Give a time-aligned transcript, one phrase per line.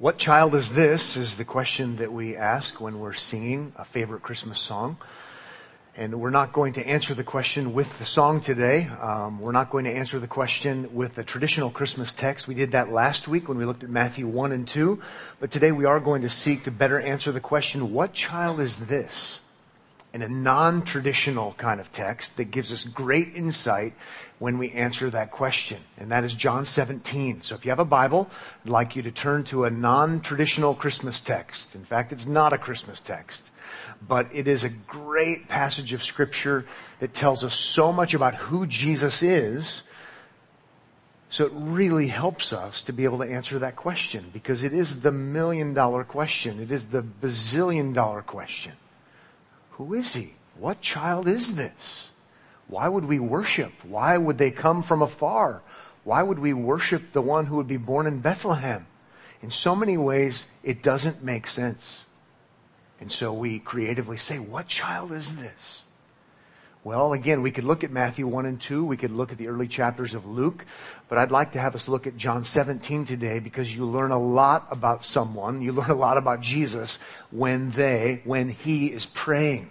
[0.00, 1.16] What child is this?
[1.16, 4.96] Is the question that we ask when we're singing a favorite Christmas song.
[5.96, 8.84] And we're not going to answer the question with the song today.
[8.86, 12.46] Um, we're not going to answer the question with the traditional Christmas text.
[12.46, 15.02] We did that last week when we looked at Matthew 1 and 2.
[15.40, 18.78] But today we are going to seek to better answer the question, what child is
[18.78, 19.40] this?
[20.14, 23.92] In a non-traditional kind of text that gives us great insight
[24.38, 25.82] when we answer that question.
[25.98, 27.42] And that is John 17.
[27.42, 28.30] So if you have a Bible,
[28.64, 31.74] I'd like you to turn to a non-traditional Christmas text.
[31.74, 33.50] In fact, it's not a Christmas text.
[34.06, 36.64] But it is a great passage of scripture
[37.00, 39.82] that tells us so much about who Jesus is.
[41.28, 45.02] So it really helps us to be able to answer that question because it is
[45.02, 46.60] the million dollar question.
[46.60, 48.72] It is the bazillion dollar question.
[49.78, 50.34] Who is he?
[50.58, 52.08] What child is this?
[52.66, 53.72] Why would we worship?
[53.84, 55.62] Why would they come from afar?
[56.04, 58.86] Why would we worship the one who would be born in Bethlehem?
[59.40, 62.00] In so many ways, it doesn't make sense.
[63.00, 65.82] And so we creatively say, what child is this?
[66.84, 68.84] Well, again, we could look at Matthew 1 and 2.
[68.84, 70.64] We could look at the early chapters of Luke.
[71.08, 74.18] But I'd like to have us look at John 17 today because you learn a
[74.18, 75.60] lot about someone.
[75.60, 76.98] You learn a lot about Jesus
[77.30, 79.70] when they, when he is praying.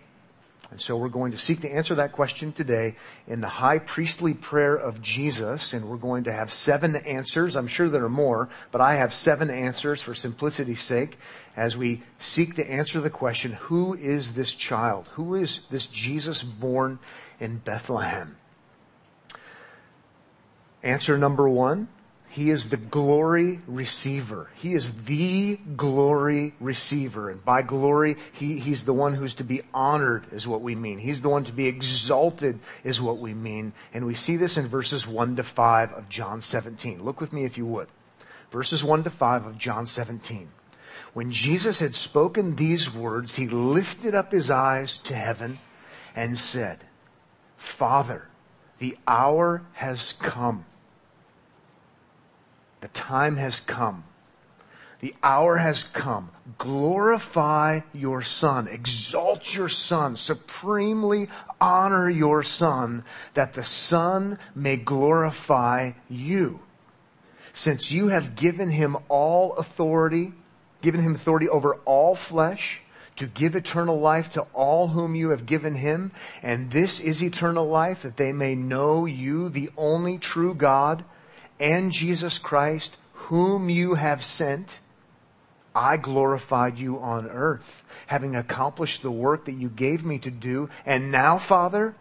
[0.69, 4.33] And so we're going to seek to answer that question today in the high priestly
[4.33, 5.71] prayer of Jesus.
[5.71, 7.55] And we're going to have seven answers.
[7.55, 11.17] I'm sure there are more, but I have seven answers for simplicity's sake
[11.55, 15.07] as we seek to answer the question, who is this child?
[15.13, 16.99] Who is this Jesus born
[17.39, 18.37] in Bethlehem?
[20.83, 21.87] Answer number one,
[22.29, 24.49] he is the glory receiver.
[24.55, 27.29] He is the glory receiver.
[27.29, 30.99] And by glory, he, he's the one who's to be honored, is what we mean.
[30.99, 33.73] He's the one to be exalted, is what we mean.
[33.93, 37.03] And we see this in verses 1 to 5 of John 17.
[37.03, 37.87] Look with me if you would.
[38.51, 40.49] Verses 1 to 5 of John 17.
[41.13, 45.59] When Jesus had spoken these words, he lifted up his eyes to heaven
[46.15, 46.83] and said,
[47.55, 48.27] Father,
[48.79, 50.65] the hour has come
[52.81, 54.03] the time has come.
[54.99, 56.31] The hour has come.
[56.57, 58.67] Glorify your Son.
[58.67, 60.17] Exalt your Son.
[60.17, 61.29] Supremely
[61.61, 63.03] honor your Son
[63.35, 66.61] that the Son may glorify you.
[67.53, 70.33] Since you have given him all authority,
[70.81, 72.81] given him authority over all flesh,
[73.17, 76.11] to give eternal life to all whom you have given him.
[76.41, 81.03] And this is eternal life, that they may know you, the only true God,
[81.59, 84.79] and Jesus Christ, whom you have sent,
[85.75, 90.69] I glorified you on earth, having accomplished the work that you gave me to do.
[90.85, 91.95] And now, Father,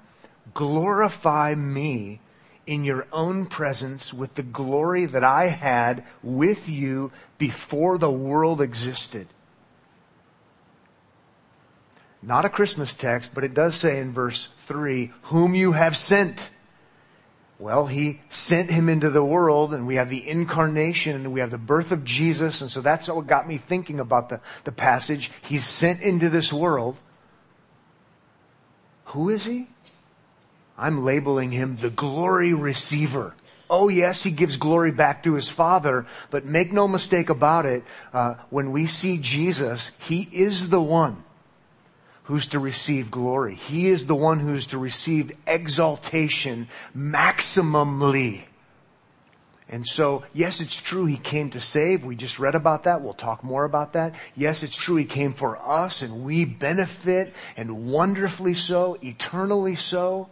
[0.54, 2.20] glorify me
[2.66, 8.60] in your own presence with the glory that I had with you before the world
[8.60, 9.28] existed.
[12.22, 16.50] Not a Christmas text, but it does say in verse 3, whom you have sent.
[17.58, 21.50] Well, he sent him into the world and we have the incarnation and we have
[21.50, 22.60] the birth of Jesus.
[22.60, 25.30] And so that's what got me thinking about the, the passage.
[25.42, 26.96] He's sent into this world.
[29.06, 29.68] Who is he?
[30.76, 33.34] I'm labeling him the glory receiver.
[33.70, 37.82] Oh yes, he gives glory back to his father, but make no mistake about it,
[38.12, 41.24] uh, when we see Jesus, he is the one
[42.26, 43.54] who's to receive glory.
[43.54, 48.42] He is the one who's to receive exaltation maximally.
[49.68, 52.04] And so, yes, it's true he came to save.
[52.04, 53.00] We just read about that.
[53.00, 54.14] We'll talk more about that.
[54.34, 60.28] Yes, it's true he came for us and we benefit and wonderfully so, eternally so.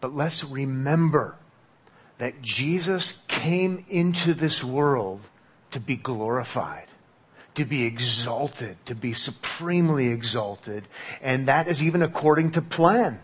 [0.00, 1.36] But let's remember
[2.18, 5.20] that Jesus came into this world
[5.70, 6.88] to be glorified
[7.56, 10.86] to be exalted, to be supremely exalted.
[11.20, 13.20] And that is even according to plan.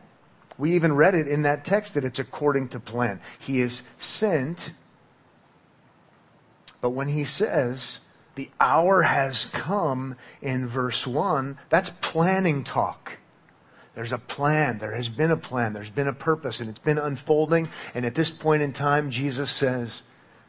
[0.58, 3.20] We even read it in that text that it's according to plan.
[3.38, 4.72] He is sent,
[6.80, 7.98] but when he says,
[8.34, 13.18] the hour has come in verse 1, that's planning talk.
[13.94, 14.78] There's a plan.
[14.78, 15.74] There has been a plan.
[15.74, 17.68] There's been a purpose, and it's been unfolding.
[17.94, 20.00] And at this point in time, Jesus says,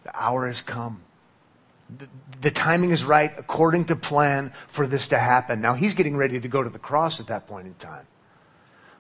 [0.06, 1.02] the hour has come
[2.42, 5.62] the, timing is right according to plan for this to happen.
[5.62, 8.07] Now he's getting ready to go to the cross at that point in time.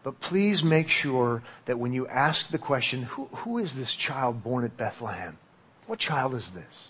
[0.03, 4.43] But please make sure that when you ask the question, who, who is this child
[4.43, 5.37] born at Bethlehem?
[5.87, 6.89] What child is this?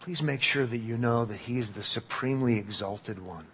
[0.00, 3.46] Please make sure that you know that he is the supremely exalted one.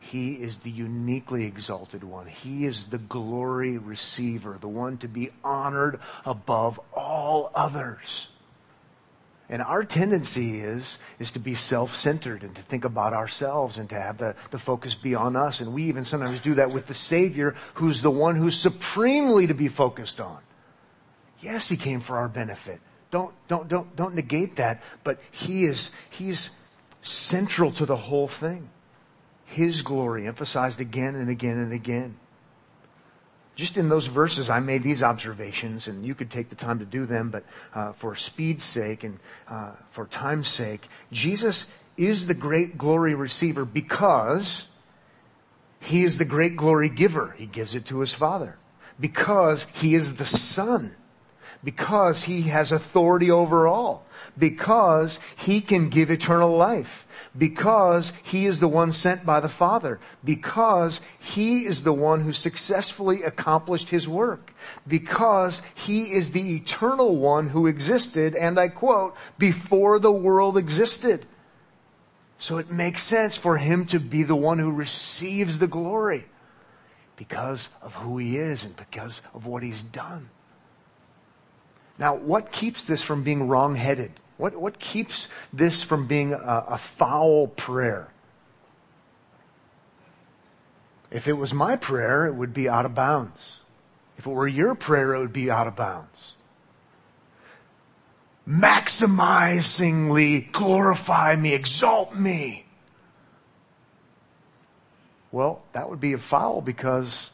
[0.00, 2.26] He is the uniquely exalted one.
[2.26, 8.28] He is the glory receiver, the one to be honored above all others.
[9.50, 14.00] And our tendency is, is to be self-centered and to think about ourselves and to
[14.00, 15.60] have the, the focus be on us.
[15.60, 19.54] And we even sometimes do that with the Savior, who's the one who's supremely to
[19.54, 20.38] be focused on.
[21.40, 22.80] Yes, He came for our benefit.
[23.10, 24.84] Don't, don't, don't, don't negate that.
[25.02, 26.50] But He is, He's
[27.02, 28.70] central to the whole thing.
[29.46, 32.14] His glory emphasized again and again and again.
[33.60, 36.86] Just in those verses, I made these observations, and you could take the time to
[36.86, 39.18] do them, but uh, for speed's sake and
[39.48, 41.66] uh, for time's sake, Jesus
[41.98, 44.66] is the great glory receiver because
[45.78, 47.34] he is the great glory giver.
[47.36, 48.56] He gives it to his Father.
[48.98, 50.96] Because he is the Son
[51.62, 54.06] because he has authority over all,
[54.38, 57.06] because he can give eternal life,
[57.36, 62.32] because he is the one sent by the Father, because he is the one who
[62.32, 64.52] successfully accomplished his work,
[64.86, 71.26] because he is the eternal one who existed, and I quote, before the world existed.
[72.38, 76.24] So it makes sense for him to be the one who receives the glory
[77.16, 80.30] because of who he is and because of what he's done.
[81.98, 84.12] Now, what keeps this from being wrong-headed?
[84.40, 88.08] What, what keeps this from being a, a foul prayer?
[91.10, 93.58] If it was my prayer, it would be out of bounds.
[94.16, 96.32] If it were your prayer, it would be out of bounds.
[98.48, 102.64] Maximizingly glorify me, exalt me.
[105.30, 107.28] Well, that would be a foul because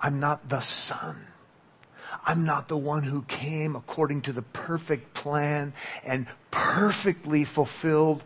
[0.00, 1.26] I'm not the Son.
[2.26, 5.72] I'm not the one who came according to the perfect plan
[6.04, 8.24] and perfectly fulfilled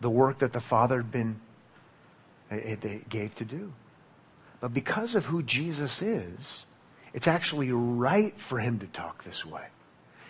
[0.00, 1.40] the work that the Father had been
[2.50, 3.72] eh, eh, it, it gave to do.
[4.60, 6.64] But because of who Jesus is,
[7.12, 9.66] it's actually right for him to talk this way.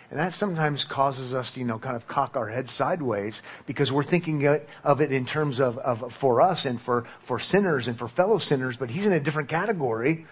[0.09, 3.93] And that sometimes causes us to, you know, kind of cock our head sideways because
[3.93, 4.45] we're thinking
[4.83, 8.37] of it in terms of, of for us and for, for sinners and for fellow
[8.37, 10.25] sinners, but he's in a different category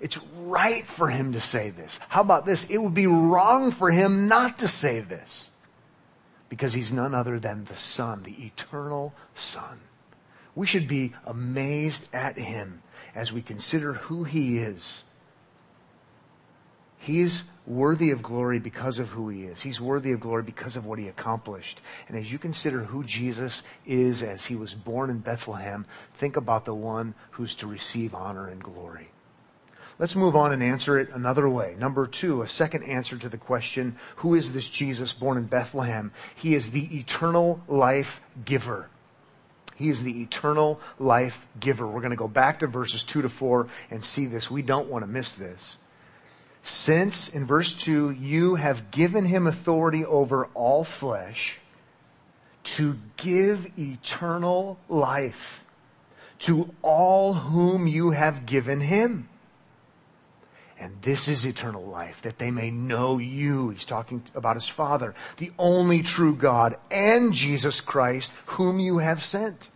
[0.00, 1.98] it's right for him to say this.
[2.08, 2.64] How about this?
[2.64, 5.50] It would be wrong for him not to say this
[6.48, 9.80] because he's none other than the Son, the eternal Son.
[10.54, 12.82] We should be amazed at him
[13.14, 15.02] as we consider who he is.
[16.98, 19.60] He's worthy of glory because of who he is.
[19.60, 21.80] He's worthy of glory because of what he accomplished.
[22.08, 26.64] And as you consider who Jesus is as he was born in Bethlehem, think about
[26.64, 29.10] the one who's to receive honor and glory.
[29.98, 31.74] Let's move on and answer it another way.
[31.78, 36.12] Number two, a second answer to the question, who is this Jesus born in Bethlehem?
[36.36, 38.88] He is the eternal life giver.
[39.74, 41.86] He is the eternal life giver.
[41.86, 44.50] We're going to go back to verses 2 to 4 and see this.
[44.50, 45.76] We don't want to miss this.
[46.62, 51.58] Since, in verse 2, you have given him authority over all flesh
[52.64, 55.64] to give eternal life
[56.40, 59.28] to all whom you have given him.
[60.80, 63.70] And this is eternal life, that they may know you.
[63.70, 69.24] He's talking about his Father, the only true God, and Jesus Christ, whom you have
[69.24, 69.70] sent.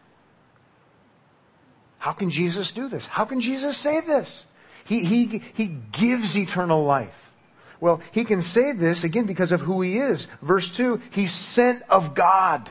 [1.99, 3.07] How can Jesus do this?
[3.07, 4.45] How can Jesus say this?
[4.85, 7.33] He, he, he gives eternal life.
[7.81, 10.29] Well, he can say this again because of who he is.
[10.41, 12.71] Verse 2, he's sent of God.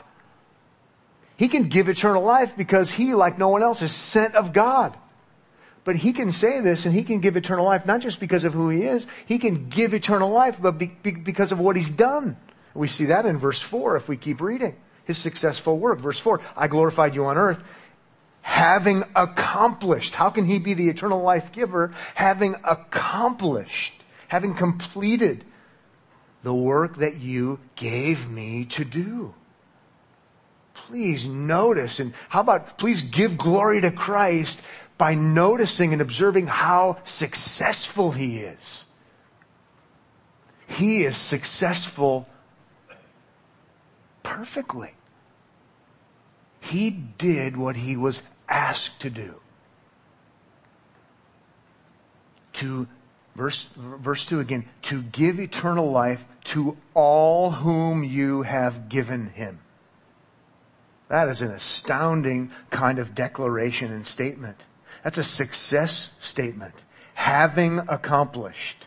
[1.36, 4.96] He can give eternal life because he, like no one else, is sent of God.
[5.84, 8.52] But he can say this and he can give eternal life, not just because of
[8.52, 11.90] who he is, he can give eternal life, but be, be, because of what he's
[11.90, 12.36] done.
[12.74, 14.76] We see that in verse 4 if we keep reading.
[15.04, 15.98] His successful work.
[15.98, 17.58] Verse 4 I glorified you on earth,
[18.40, 20.14] having accomplished.
[20.14, 21.92] How can he be the eternal life giver?
[22.14, 23.94] Having accomplished,
[24.28, 25.44] having completed
[26.44, 29.34] the work that you gave me to do.
[30.74, 34.62] Please notice, and how about please give glory to Christ
[34.98, 38.84] by noticing and observing how successful he is.
[40.66, 42.28] He is successful
[44.22, 44.94] perfectly.
[46.60, 49.34] He did what he was asked to do.
[52.54, 52.86] To,
[53.34, 59.60] verse, verse 2 again, to give eternal life to all whom you have given him.
[61.08, 64.62] That is an astounding kind of declaration and statement.
[65.02, 66.74] That's a success statement.
[67.14, 68.86] Having accomplished.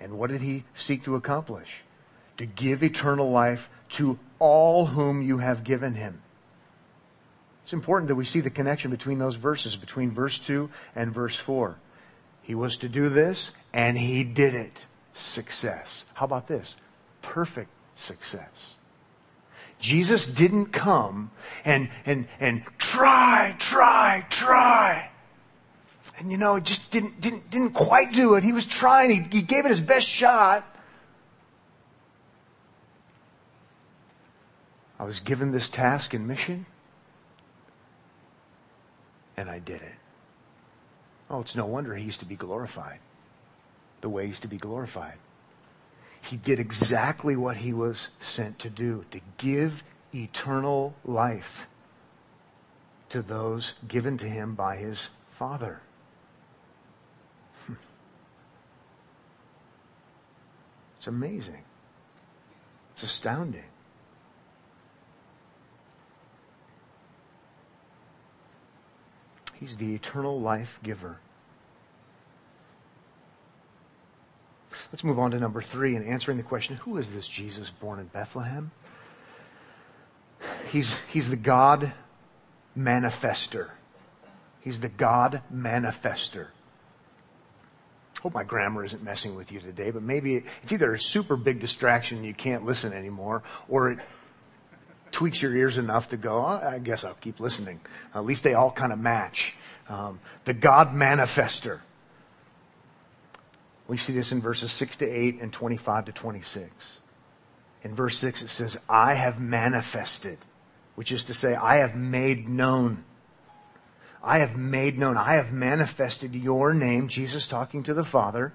[0.00, 1.82] And what did he seek to accomplish?
[2.38, 6.20] To give eternal life to all whom you have given him.
[7.62, 11.36] It's important that we see the connection between those verses, between verse 2 and verse
[11.36, 11.76] 4.
[12.42, 14.84] He was to do this, and he did it.
[15.14, 16.04] Success.
[16.14, 16.74] How about this?
[17.22, 18.74] Perfect success.
[19.84, 21.30] Jesus didn't come
[21.62, 25.10] and, and, and try, try, try.
[26.16, 28.44] And you know, just didn't, didn't, didn't quite do it.
[28.44, 29.10] He was trying.
[29.10, 30.64] He, he gave it his best shot.
[34.98, 36.64] I was given this task and mission,
[39.36, 39.96] and I did it.
[41.28, 43.00] Oh, it's no wonder he used to be glorified
[44.00, 45.18] the way he's to be glorified.
[46.24, 49.82] He did exactly what he was sent to do to give
[50.14, 51.66] eternal life
[53.10, 55.80] to those given to him by his Father.
[60.96, 61.62] It's amazing.
[62.94, 63.64] It's astounding.
[69.60, 71.18] He's the eternal life giver.
[74.94, 77.98] Let's move on to number three and answering the question who is this Jesus born
[77.98, 78.70] in Bethlehem?
[80.70, 81.92] He's, he's the God
[82.78, 83.70] manifester.
[84.60, 86.46] He's the God manifester.
[88.20, 91.58] Hope my grammar isn't messing with you today, but maybe it's either a super big
[91.58, 93.98] distraction and you can't listen anymore, or it
[95.10, 97.80] tweaks your ears enough to go, oh, I guess I'll keep listening.
[98.14, 99.54] At least they all kind of match.
[99.88, 101.80] Um, the God manifester.
[103.86, 106.70] We see this in verses 6 to 8 and 25 to 26.
[107.82, 110.38] In verse 6, it says, I have manifested,
[110.94, 113.04] which is to say, I have made known.
[114.22, 115.18] I have made known.
[115.18, 118.54] I have manifested your name, Jesus talking to the Father.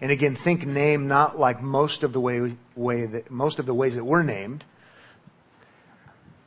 [0.00, 3.74] And again, think name not like most of the way, way that, most of the
[3.74, 4.64] ways that we're named.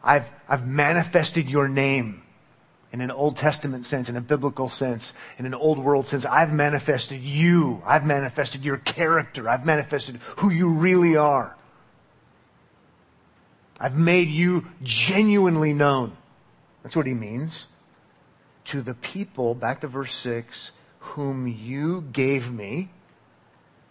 [0.04, 2.24] I've, I've manifested your name
[2.92, 6.26] in an Old Testament sense, in a biblical sense, in an old world sense.
[6.26, 7.84] I've manifested you.
[7.86, 9.48] I've manifested your character.
[9.48, 11.56] I've manifested who you really are.
[13.80, 16.18] I've made you genuinely known.
[16.84, 17.68] That's what he means.
[18.66, 22.90] To the people, back to verse 6, whom you gave me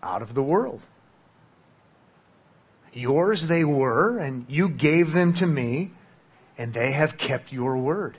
[0.02, 0.80] out of the world.
[2.92, 5.92] Yours they were, and you gave them to me,
[6.56, 8.16] and they have kept your word.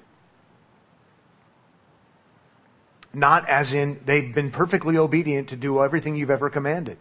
[3.14, 6.98] Not as in they've been perfectly obedient to do everything you've ever commanded.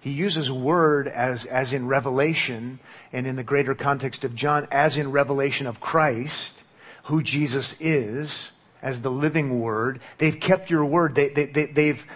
[0.00, 2.80] He uses word as, as in revelation
[3.12, 6.62] and in the greater context of John, as in revelation of Christ,
[7.04, 8.50] who Jesus is,
[8.82, 10.00] as the living word.
[10.18, 11.14] They've kept your word.
[11.14, 12.06] They, they, they, they've,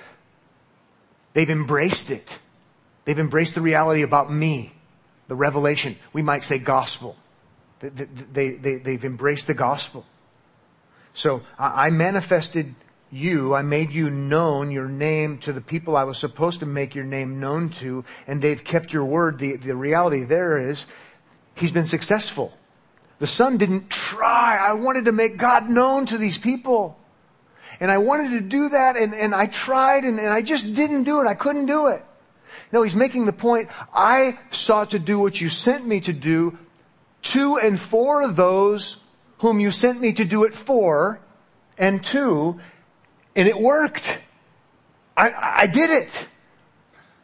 [1.33, 2.41] they've embraced it.
[3.05, 4.73] They've embraced the reality about me,
[5.29, 5.97] the revelation.
[6.13, 7.17] We might say gospel.
[7.79, 10.05] They, they, they, they've embraced the gospel.
[11.15, 12.75] So I manifested
[13.11, 16.95] you, I made you known, your name, to the people I was supposed to make
[16.95, 19.39] your name known to, and they've kept your word.
[19.39, 20.87] The, the reality there is,
[21.55, 22.57] he's been successful.
[23.19, 24.59] The son didn't try.
[24.59, 26.99] I wanted to make God known to these people.
[27.81, 31.05] And I wanted to do that, and, and I tried, and, and I just didn't
[31.05, 31.27] do it.
[31.27, 32.05] I couldn't do it.
[32.73, 36.59] No, he's making the point, I sought to do what you sent me to do
[37.23, 38.99] to and for those
[39.39, 41.21] whom you sent me to do it for,
[41.77, 42.59] and two,
[43.37, 44.19] and it worked.
[45.17, 45.31] I,
[45.63, 46.27] I did it.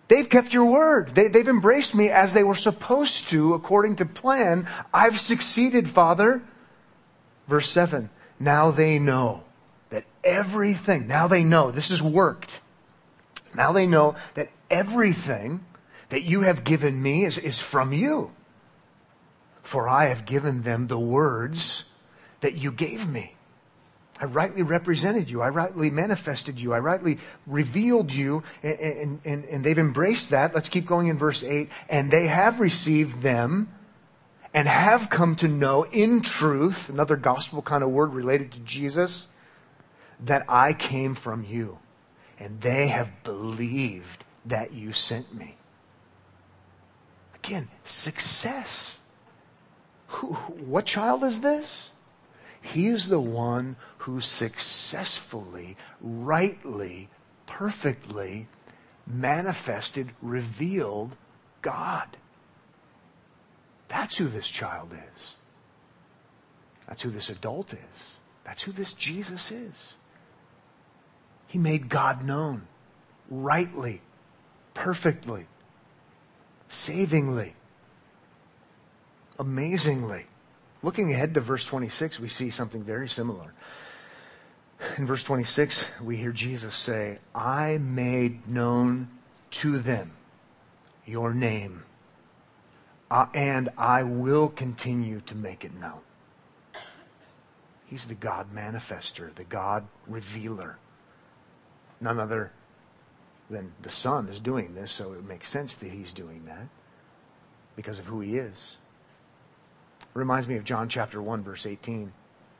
[0.08, 1.14] They've kept your word.
[1.14, 4.68] They, they've embraced me as they were supposed to according to plan.
[4.92, 6.42] I've succeeded, Father.
[7.48, 9.42] Verse 7 Now they know
[9.88, 12.60] that everything, now they know, this has worked.
[13.54, 15.64] Now they know that everything
[16.10, 18.32] that you have given me is, is from you.
[19.62, 21.84] For I have given them the words
[22.40, 23.31] that you gave me.
[24.22, 25.42] I rightly represented you.
[25.42, 26.72] I rightly manifested you.
[26.72, 28.44] I rightly revealed you.
[28.62, 30.54] And, and, and, they've embraced that.
[30.54, 31.68] Let's keep going in verse 8.
[31.88, 33.68] And they have received them
[34.54, 39.26] and have come to know in truth, another gospel kind of word related to Jesus,
[40.20, 41.80] that I came from you.
[42.38, 45.56] And they have believed that you sent me.
[47.34, 48.94] Again, success.
[50.06, 51.90] Who, what child is this?
[52.62, 57.08] He is the one who successfully, rightly,
[57.46, 58.48] perfectly
[59.06, 61.16] manifested, revealed
[61.60, 62.16] God.
[63.88, 65.34] That's who this child is.
[66.86, 68.10] That's who this adult is.
[68.44, 69.94] That's who this Jesus is.
[71.46, 72.66] He made God known
[73.28, 74.00] rightly,
[74.74, 75.46] perfectly,
[76.68, 77.54] savingly,
[79.38, 80.26] amazingly.
[80.82, 83.52] Looking ahead to verse 26, we see something very similar.
[84.98, 89.08] In verse 26, we hear Jesus say, I made known
[89.52, 90.12] to them
[91.06, 91.84] your name.
[93.12, 96.00] uh, and I will continue to make it known.
[97.84, 100.78] He's the God manifester, the God revealer.
[102.00, 102.52] None other
[103.50, 106.68] than the Son is doing this, so it makes sense that he's doing that
[107.76, 108.76] because of who he is.
[110.14, 112.12] Reminds me of John chapter 1, verse 18,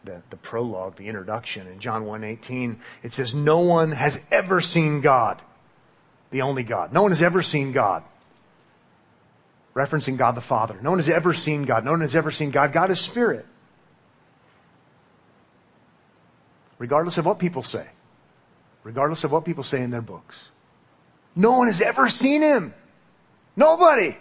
[0.05, 1.67] the, the prologue, the introduction.
[1.67, 5.43] In John 1 18, it says, No one has ever seen God,
[6.31, 6.93] the only God.
[6.93, 8.03] No one has ever seen God.
[9.75, 10.77] Referencing God the Father.
[10.83, 11.85] No one has ever seen God.
[11.85, 12.73] No one has ever seen God.
[12.73, 13.47] God is spirit.
[16.83, 17.87] regardless of what people say,
[18.83, 20.49] regardless of what people say in their books.
[21.37, 22.75] No one has ever seen him.
[23.55, 24.19] Nobody.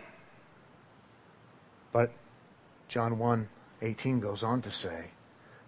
[1.91, 2.11] But
[2.91, 3.47] John 1
[3.83, 5.11] 18 goes on to say,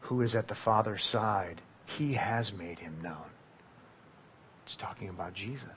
[0.02, 1.62] Who is at the Father's side?
[1.86, 3.32] He has made him known.
[4.66, 5.70] It's talking about Jesus.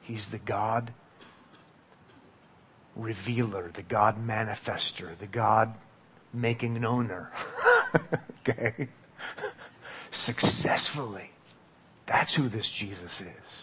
[0.00, 0.92] He's the God
[2.94, 5.74] revealer, the God manifester, the God
[6.32, 7.32] making knowner.
[8.48, 8.88] okay?
[10.12, 11.32] successfully.
[12.06, 13.62] That's who this Jesus is.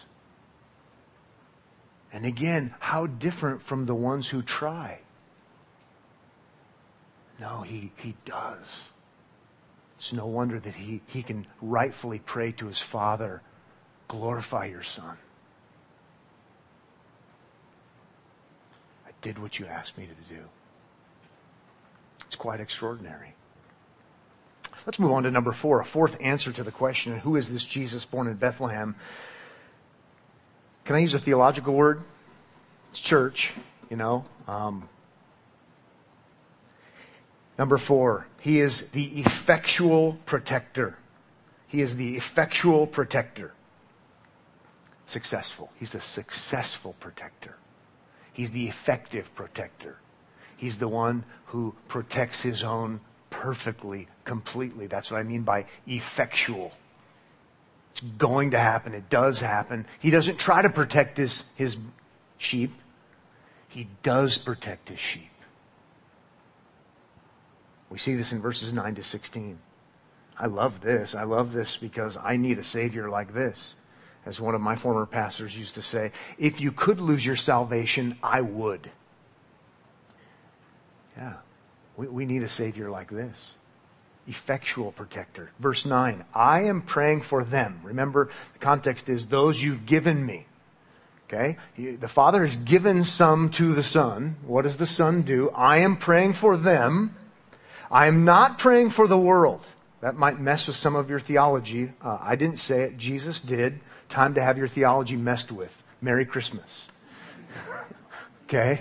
[2.12, 4.98] And again, how different from the ones who try.
[7.42, 8.82] No, he, he does.
[9.98, 13.42] It's no wonder that he, he can rightfully pray to his Father,
[14.06, 15.16] glorify your Son.
[19.04, 20.40] I did what you asked me to do.
[22.26, 23.34] It's quite extraordinary.
[24.86, 27.64] Let's move on to number four, a fourth answer to the question who is this
[27.64, 28.94] Jesus born in Bethlehem?
[30.84, 32.02] Can I use a theological word?
[32.92, 33.50] It's church,
[33.90, 34.26] you know.
[34.46, 34.88] Um,
[37.58, 40.96] number four, he is the effectual protector.
[41.66, 43.52] He is the effectual protector.
[45.06, 45.70] Successful.
[45.78, 47.56] He's the successful protector.
[48.32, 49.98] He's the effective protector.
[50.56, 54.86] He's the one who protects his own perfectly, completely.
[54.86, 56.72] That's what I mean by effectual.
[57.90, 58.94] It's going to happen.
[58.94, 59.86] It does happen.
[59.98, 61.76] He doesn't try to protect his, his
[62.38, 62.72] sheep.
[63.68, 65.31] He does protect his sheep.
[67.92, 69.58] We see this in verses 9 to 16.
[70.38, 71.14] I love this.
[71.14, 73.74] I love this because I need a Savior like this.
[74.24, 78.16] As one of my former pastors used to say, if you could lose your salvation,
[78.22, 78.90] I would.
[81.18, 81.34] Yeah.
[81.98, 83.50] We, we need a Savior like this.
[84.26, 85.50] Effectual protector.
[85.60, 87.80] Verse 9, I am praying for them.
[87.82, 90.46] Remember, the context is those you've given me.
[91.28, 91.58] Okay?
[91.76, 94.36] The Father has given some to the Son.
[94.46, 95.50] What does the Son do?
[95.50, 97.16] I am praying for them.
[97.92, 99.64] I am not praying for the world.
[100.00, 101.92] That might mess with some of your theology.
[102.02, 102.96] Uh, I didn't say it.
[102.96, 103.80] Jesus did.
[104.08, 105.82] Time to have your theology messed with.
[106.00, 106.86] Merry Christmas.
[108.44, 108.80] okay?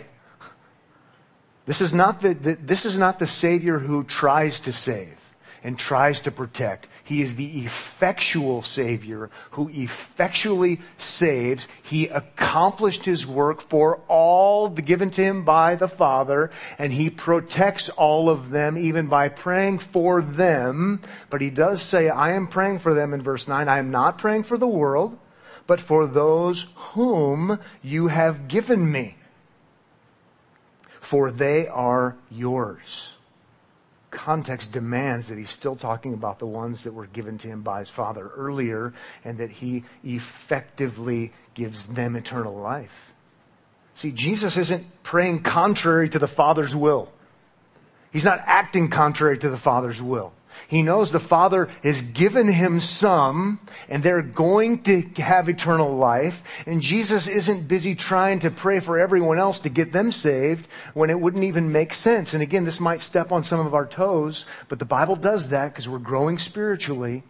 [1.68, 5.21] This is not the, the, this is not the Savior who tries to save
[5.64, 6.88] and tries to protect.
[7.04, 11.68] He is the effectual Savior who effectually saves.
[11.84, 17.90] He accomplished his work for all given to him by the Father, and he protects
[17.90, 21.02] all of them even by praying for them.
[21.30, 23.68] But he does say, I am praying for them in verse 9.
[23.68, 25.18] I am not praying for the world,
[25.68, 29.16] but for those whom you have given me
[31.12, 33.10] for they are yours.
[34.12, 37.80] Context demands that he's still talking about the ones that were given to him by
[37.80, 38.94] his father earlier
[39.24, 43.14] and that he effectively gives them eternal life.
[43.96, 47.12] See, Jesus isn't praying contrary to the Father's will.
[48.12, 50.34] He's not acting contrary to the Father's will.
[50.68, 53.60] He knows the Father has given him some
[53.90, 56.44] and they're going to have eternal life.
[56.66, 61.10] And Jesus isn't busy trying to pray for everyone else to get them saved when
[61.10, 62.34] it wouldn't even make sense.
[62.34, 65.70] And again, this might step on some of our toes, but the Bible does that
[65.70, 67.24] because we're growing spiritually.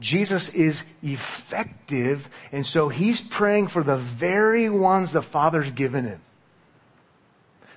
[0.00, 6.22] Jesus is effective, and so he's praying for the very ones the Father's given him.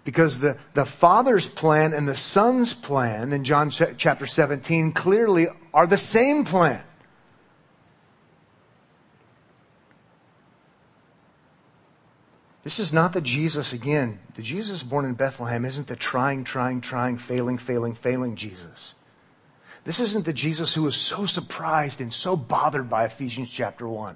[0.04, 5.48] Because the, the Father's plan and the Son's plan in John ch- chapter 17 clearly
[5.74, 6.84] are the same plan.
[12.64, 16.80] This is not the Jesus, again, the Jesus born in Bethlehem isn't the trying, trying,
[16.80, 18.94] trying, failing, failing, failing Jesus.
[19.84, 24.16] This isn't the Jesus who was so surprised and so bothered by Ephesians chapter 1.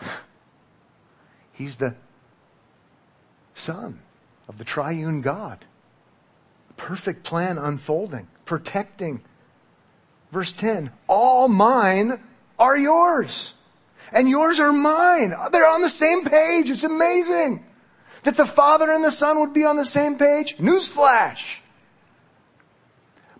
[1.52, 1.94] He's the
[3.54, 4.00] Son
[4.48, 5.64] of the triune God.
[6.76, 9.22] Perfect plan unfolding, protecting.
[10.32, 12.20] Verse 10 All mine
[12.58, 13.54] are yours,
[14.12, 15.34] and yours are mine.
[15.52, 16.70] They're on the same page.
[16.70, 17.64] It's amazing.
[18.24, 20.56] That the Father and the Son would be on the same page?
[20.56, 21.58] Newsflash!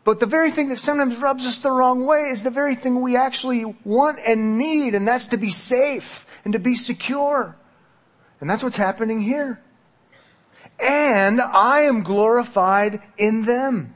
[0.04, 3.02] But the very thing that sometimes rubs us the wrong way is the very thing
[3.02, 7.56] we actually want and need, and that's to be safe and to be secure.
[8.40, 9.60] And that's what's happening here.
[10.78, 13.94] And I am glorified in them.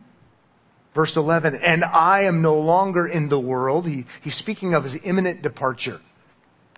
[0.95, 3.87] Verse 11, and I am no longer in the world.
[3.87, 6.01] He, he's speaking of his imminent departure.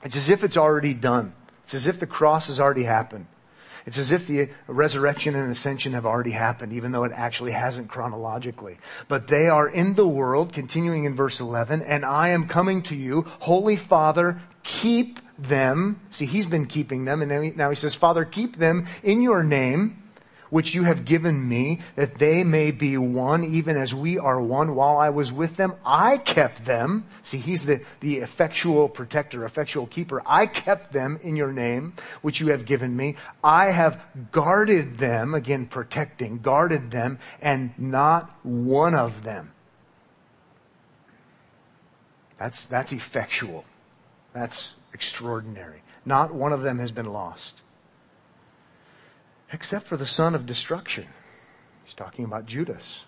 [0.05, 1.35] It's as if it's already done.
[1.65, 3.27] It's as if the cross has already happened.
[3.87, 7.89] It's as if the resurrection and ascension have already happened, even though it actually hasn't
[7.89, 8.79] chronologically.
[9.09, 12.95] But they are in the world, continuing in verse 11, and I am coming to
[12.95, 16.01] you, Holy Father, keep them.
[16.11, 20.05] See, he's been keeping them, and now he says, Father, keep them in your name
[20.55, 24.77] which you have given me, that they may be one, even as we are one.
[24.77, 27.07] While I was with them, I kept them.
[27.25, 30.23] See, he's the, the effectual protector, effectual keeper.
[30.25, 33.17] I kept them in your name, which you have given me.
[33.43, 39.51] I have guarded them, again, protecting, guarded them, and not one of them.
[42.39, 43.65] That's, that's effectual.
[44.33, 45.83] That's extraordinary.
[46.07, 47.61] Not one of them has been lost
[49.55, 51.07] except for the son of destruction.
[51.85, 53.05] He's talking about Judas.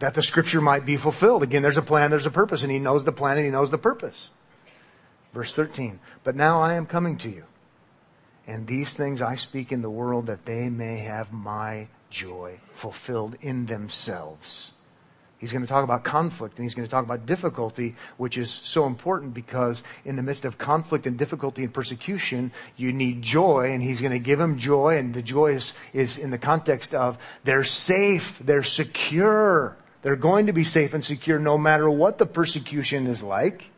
[0.00, 1.42] That the scripture might be fulfilled.
[1.42, 3.70] Again, there's a plan, there's a purpose, and he knows the plan and he knows
[3.70, 4.30] the purpose.
[5.32, 6.00] Verse 13.
[6.24, 7.44] But now I am coming to you.
[8.46, 13.36] And these things I speak in the world that they may have my joy fulfilled
[13.40, 14.72] in themselves.
[15.46, 18.50] He's going to talk about conflict and he's going to talk about difficulty, which is
[18.64, 23.70] so important because in the midst of conflict and difficulty and persecution, you need joy
[23.70, 24.98] and he's going to give them joy.
[24.98, 29.76] And the joy is, is in the context of they're safe, they're secure.
[30.02, 33.70] They're going to be safe and secure no matter what the persecution is like.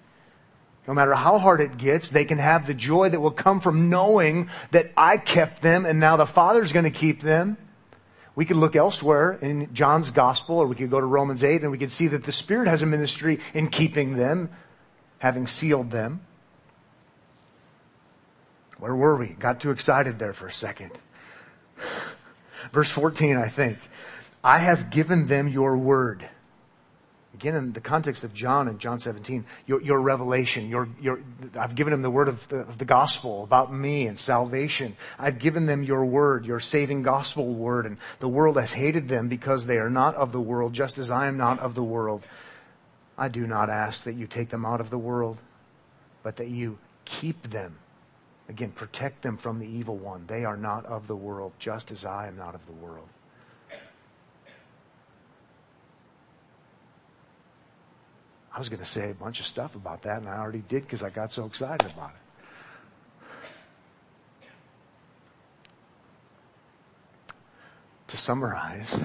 [0.87, 3.91] No matter how hard it gets, they can have the joy that will come from
[3.91, 7.59] knowing that I kept them and now the Father's going to keep them.
[8.39, 11.73] We could look elsewhere in John's gospel, or we could go to Romans 8 and
[11.73, 14.51] we could see that the Spirit has a ministry in keeping them,
[15.19, 16.21] having sealed them.
[18.79, 19.31] Where were we?
[19.31, 20.93] Got too excited there for a second.
[22.73, 23.79] Verse 14, I think.
[24.45, 26.25] I have given them your word
[27.39, 31.21] Again, in the context of John and John 17, your, your revelation, your, your,
[31.57, 34.97] I've given them the word of the, of the gospel about me and salvation.
[35.21, 39.29] I've given them your word, your saving gospel word, and the world has hated them
[39.29, 42.27] because they are not of the world, just as I am not of the world.
[43.17, 45.39] I do not ask that you take them out of the world,
[46.25, 47.79] but that you keep them.
[48.49, 50.25] Again, protect them from the evil one.
[50.27, 53.09] They are not of the world, just as I am not of the world.
[58.55, 60.83] I was going to say a bunch of stuff about that, and I already did
[60.83, 62.17] because I got so excited about it.
[68.09, 68.99] To summarize,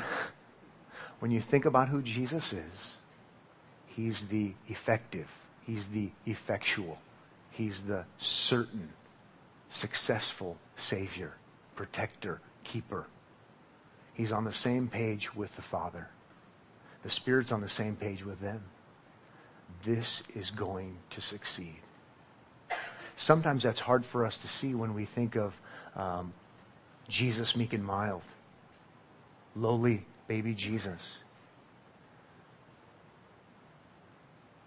[1.20, 2.92] when you think about who Jesus is,
[3.86, 5.28] he's the effective,
[5.66, 6.98] he's the effectual,
[7.52, 8.90] he's the certain,
[9.70, 11.34] successful Savior,
[11.76, 13.08] protector, keeper.
[14.14, 16.08] He's on the same page with the Father.
[17.04, 18.64] The Spirit's on the same page with them
[19.84, 21.78] this is going to succeed.
[23.16, 25.54] Sometimes that's hard for us to see when we think of
[25.96, 26.34] um,
[27.08, 28.24] Jesus meek and mild,
[29.56, 31.18] lowly baby Jesus.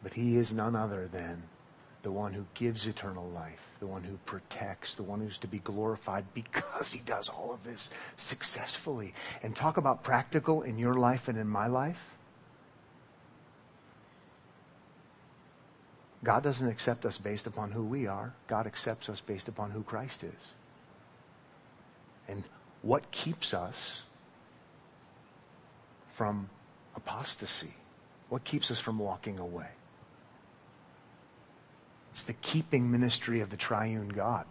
[0.03, 1.43] But he is none other than
[2.03, 5.59] the one who gives eternal life, the one who protects, the one who's to be
[5.59, 9.13] glorified because he does all of this successfully.
[9.43, 12.16] And talk about practical in your life and in my life.
[16.27, 18.35] God doesn't accept us based upon who we are.
[18.49, 20.33] God accepts us based upon who Christ is.
[22.27, 22.43] And
[22.83, 24.01] what keeps us
[26.15, 26.51] from
[26.97, 27.75] apostasy?
[28.29, 29.69] What keeps us from walking away?
[32.11, 34.47] It's the keeping ministry of the triune God.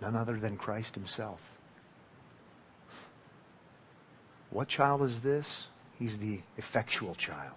[0.00, 1.40] None other than Christ himself.
[4.50, 5.68] What child is this?
[5.96, 7.54] He's the effectual child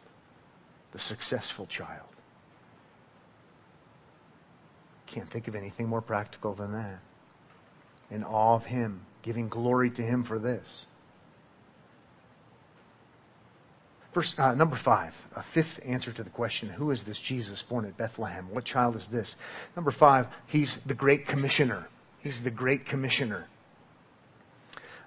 [0.92, 2.08] the successful child.
[5.08, 7.00] Can't think of anything more practical than that.
[8.10, 10.86] In awe of Him, giving glory to Him for this.
[14.12, 17.86] First, uh, number five, a fifth answer to the question, who is this Jesus born
[17.86, 18.50] at Bethlehem?
[18.52, 19.36] What child is this?
[19.76, 21.88] Number five, he's the great commissioner.
[22.20, 23.48] He's the great commissioner.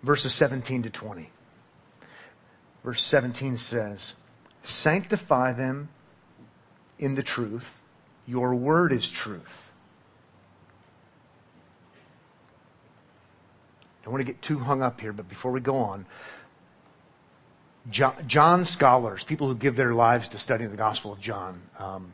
[0.02, 1.30] Verses 17 to 20.
[2.82, 4.14] Verse 17 says,
[4.64, 5.88] Sanctify them
[6.98, 7.80] in the truth.
[8.26, 9.70] Your word is truth.
[14.00, 16.06] I don't want to get too hung up here, but before we go on,
[17.90, 22.12] John, John scholars, people who give their lives to studying the Gospel of John, um,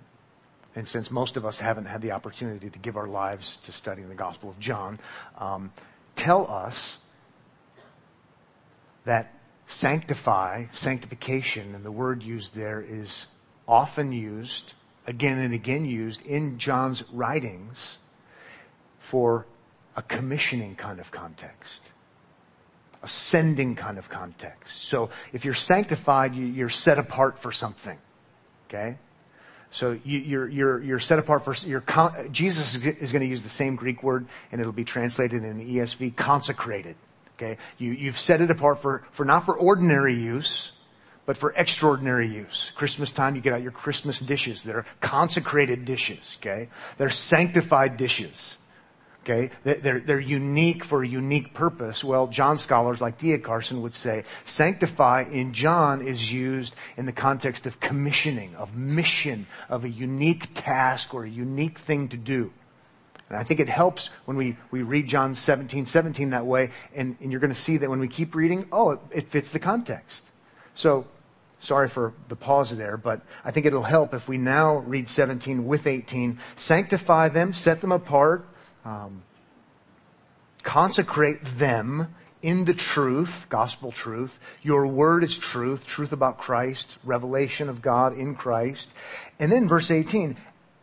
[0.75, 4.09] and since most of us haven't had the opportunity to give our lives to studying
[4.09, 4.99] the Gospel of John,
[5.39, 5.73] um,
[6.17, 6.97] tell us
[9.05, 9.35] that
[9.71, 13.27] sanctify, sanctification, and the word used there is
[13.67, 14.75] often used,
[15.07, 17.99] again and again used in John's writings
[18.99, 19.47] for
[19.97, 21.91] a commissioning kind of context
[23.03, 24.85] a sending kind of context.
[24.85, 27.99] So if you're sanctified, you're set apart for something.
[28.69, 28.97] Okay?
[29.71, 31.85] So you, are you're, you're set apart for, you're,
[32.31, 35.77] Jesus is going to use the same Greek word and it'll be translated in the
[35.77, 36.97] ESV, consecrated.
[37.41, 37.57] Okay?
[37.79, 40.73] You, you've set it apart for, for not for ordinary use,
[41.25, 42.71] but for extraordinary use.
[42.75, 44.63] Christmas time, you get out your Christmas dishes.
[44.63, 46.37] They're consecrated dishes.
[46.41, 46.69] Okay?
[46.99, 48.59] They're sanctified dishes.
[49.23, 49.51] Okay?
[49.65, 52.03] They're, they're unique for a unique purpose.
[52.03, 53.39] Well, John scholars like D.A.
[53.39, 59.47] Carson would say, sanctify in John is used in the context of commissioning, of mission,
[59.69, 62.53] of a unique task or a unique thing to do.
[63.31, 67.17] And I think it helps when we, we read John 17, 17 that way, and,
[67.21, 69.61] and you're going to see that when we keep reading, oh, it, it fits the
[69.61, 70.25] context.
[70.75, 71.07] So,
[71.61, 75.65] sorry for the pause there, but I think it'll help if we now read 17
[75.65, 76.41] with 18.
[76.57, 78.45] Sanctify them, set them apart,
[78.85, 79.23] um,
[80.65, 82.13] consecrate them
[82.43, 84.39] in the truth, gospel truth.
[84.63, 88.91] Your word is truth, truth about Christ, revelation of God in Christ.
[89.39, 90.37] And then verse 18,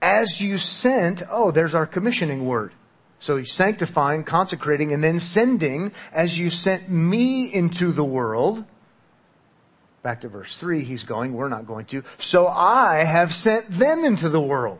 [0.07, 2.71] as you sent, oh, there's our commissioning word.
[3.19, 8.63] So sanctifying, consecrating, and then sending as you sent me into the world.
[10.03, 12.05] Back to verse 3, he's going, we're not going to.
[12.19, 14.79] So I have sent them into the world.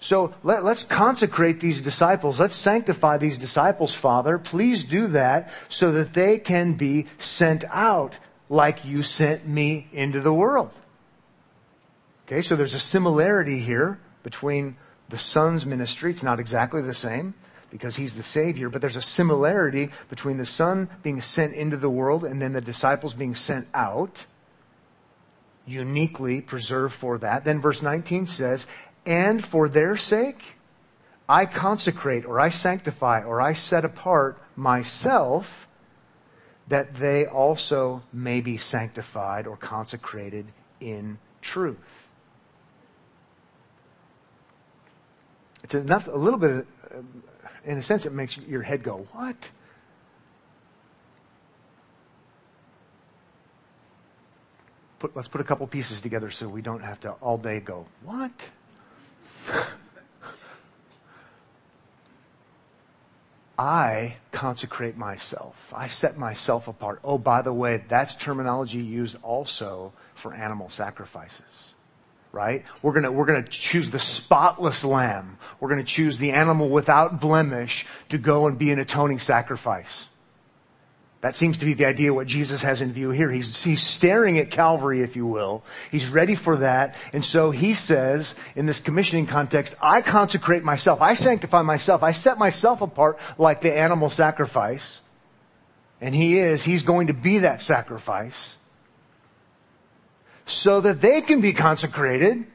[0.00, 2.40] So let, us consecrate these disciples.
[2.40, 4.38] Let's sanctify these disciples, Father.
[4.38, 8.14] Please do that so that they can be sent out
[8.48, 10.70] like you sent me into the world.
[12.26, 14.76] Okay, so there's a similarity here between
[15.08, 16.10] the Son's ministry.
[16.10, 17.34] It's not exactly the same
[17.70, 21.88] because he's the Savior, but there's a similarity between the Son being sent into the
[21.88, 24.26] world and then the disciples being sent out
[25.66, 27.44] uniquely preserved for that.
[27.44, 28.66] Then verse 19 says,
[29.04, 30.56] and for their sake,
[31.28, 35.68] I consecrate or I sanctify or I set apart myself
[36.66, 40.46] that they also may be sanctified or consecrated
[40.80, 42.05] in truth.
[45.66, 46.98] It's enough, a little bit, of, uh,
[47.64, 49.34] in a sense, it makes your head go, what?
[55.00, 57.84] Put, let's put a couple pieces together so we don't have to all day go,
[58.04, 58.30] what?
[63.58, 65.72] I consecrate myself.
[65.74, 67.00] I set myself apart.
[67.02, 71.42] Oh, by the way, that's terminology used also for animal sacrifices.
[72.36, 72.66] Right?
[72.82, 75.38] We're gonna, we're gonna choose the spotless lamb.
[75.58, 80.04] We're gonna choose the animal without blemish to go and be an atoning sacrifice.
[81.22, 83.30] That seems to be the idea what Jesus has in view here.
[83.30, 85.64] He's, he's staring at Calvary, if you will.
[85.90, 86.94] He's ready for that.
[87.14, 91.00] And so he says, in this commissioning context, I consecrate myself.
[91.00, 92.02] I sanctify myself.
[92.02, 95.00] I set myself apart like the animal sacrifice.
[96.02, 98.56] And he is, he's going to be that sacrifice
[100.46, 102.46] so that they can be consecrated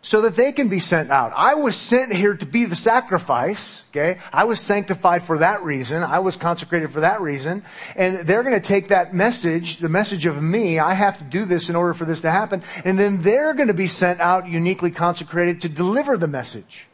[0.00, 1.32] so that they can be sent out.
[1.34, 4.18] I was sent here to be the sacrifice, okay?
[4.32, 6.02] I was sanctified for that reason.
[6.02, 7.64] I was consecrated for that reason.
[7.96, 11.44] And they're going to take that message, the message of me, I have to do
[11.44, 14.48] this in order for this to happen, and then they're going to be sent out
[14.48, 16.86] uniquely consecrated to deliver the message.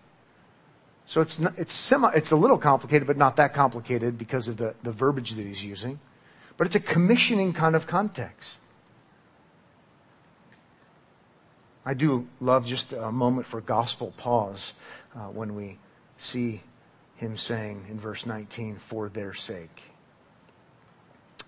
[1.06, 4.56] So it's, not, it's, semi, it's a little complicated, but not that complicated because of
[4.56, 6.00] the, the verbiage that he's using.
[6.56, 8.58] But it's a commissioning kind of context.
[11.86, 14.72] I do love just a moment for gospel pause
[15.14, 15.78] uh, when we
[16.16, 16.62] see
[17.16, 19.82] him saying in verse 19, for their sake.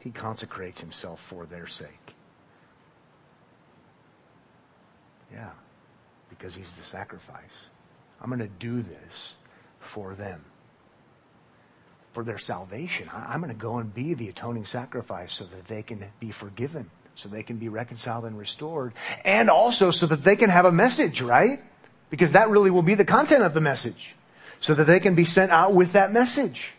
[0.01, 2.15] He consecrates himself for their sake.
[5.33, 5.51] Yeah,
[6.29, 7.67] because he's the sacrifice.
[8.21, 9.35] I'm going to do this
[9.81, 10.45] for them.
[12.13, 13.11] For their salvation.
[13.13, 16.91] I'm going to go and be the atoning sacrifice so that they can be forgiven
[17.17, 18.93] so they can be reconciled and restored,
[19.25, 21.61] and also so that they can have a message, right?
[22.11, 24.15] Because that really will be the content of the message,
[24.61, 26.73] so that they can be sent out with that message.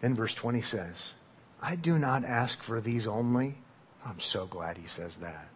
[0.00, 1.12] Then verse 20 says,
[1.60, 3.56] I do not ask for these only.
[4.04, 5.48] I'm so glad he says that.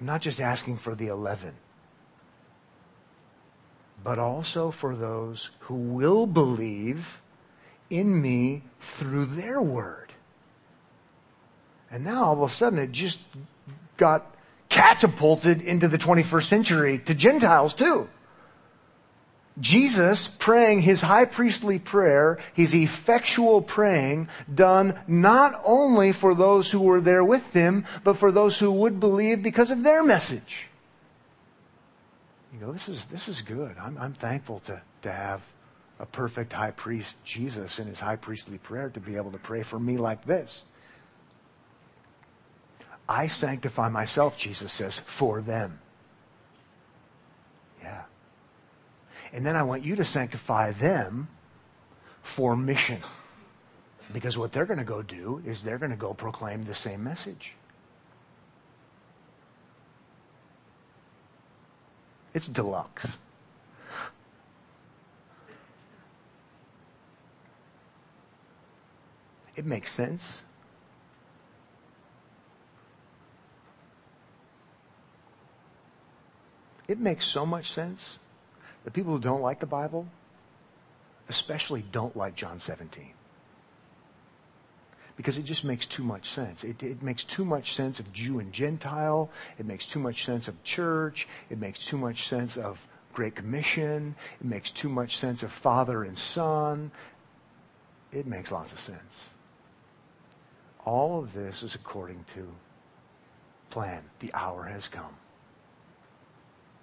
[0.00, 1.54] I'm not just asking for the 11,
[4.02, 7.22] but also for those who will believe
[7.88, 10.01] in me through their word.
[11.92, 13.20] And now all of a sudden it just
[13.98, 14.34] got
[14.70, 18.08] catapulted into the 21st century to Gentiles too.
[19.60, 26.80] Jesus praying his high priestly prayer, his effectual praying, done not only for those who
[26.80, 30.68] were there with him, but for those who would believe because of their message.
[32.54, 33.76] You go, this is, this is good.
[33.78, 35.42] I'm, I'm thankful to, to have
[36.00, 39.62] a perfect high priest, Jesus, in his high priestly prayer to be able to pray
[39.62, 40.62] for me like this.
[43.12, 45.80] I sanctify myself, Jesus says, for them.
[47.82, 48.04] Yeah.
[49.34, 51.28] And then I want you to sanctify them
[52.22, 53.02] for mission.
[54.14, 57.04] Because what they're going to go do is they're going to go proclaim the same
[57.04, 57.52] message.
[62.32, 63.18] It's deluxe.
[69.54, 70.40] It makes sense.
[76.92, 78.18] It makes so much sense
[78.82, 80.06] that people who don't like the Bible,
[81.26, 83.14] especially don't like John 17.
[85.16, 86.64] Because it just makes too much sense.
[86.64, 89.30] It, it makes too much sense of Jew and Gentile.
[89.58, 91.26] It makes too much sense of church.
[91.48, 94.14] It makes too much sense of Great Commission.
[94.38, 96.90] It makes too much sense of Father and Son.
[98.12, 99.24] It makes lots of sense.
[100.84, 102.46] All of this is according to
[103.70, 104.02] plan.
[104.18, 105.16] The hour has come.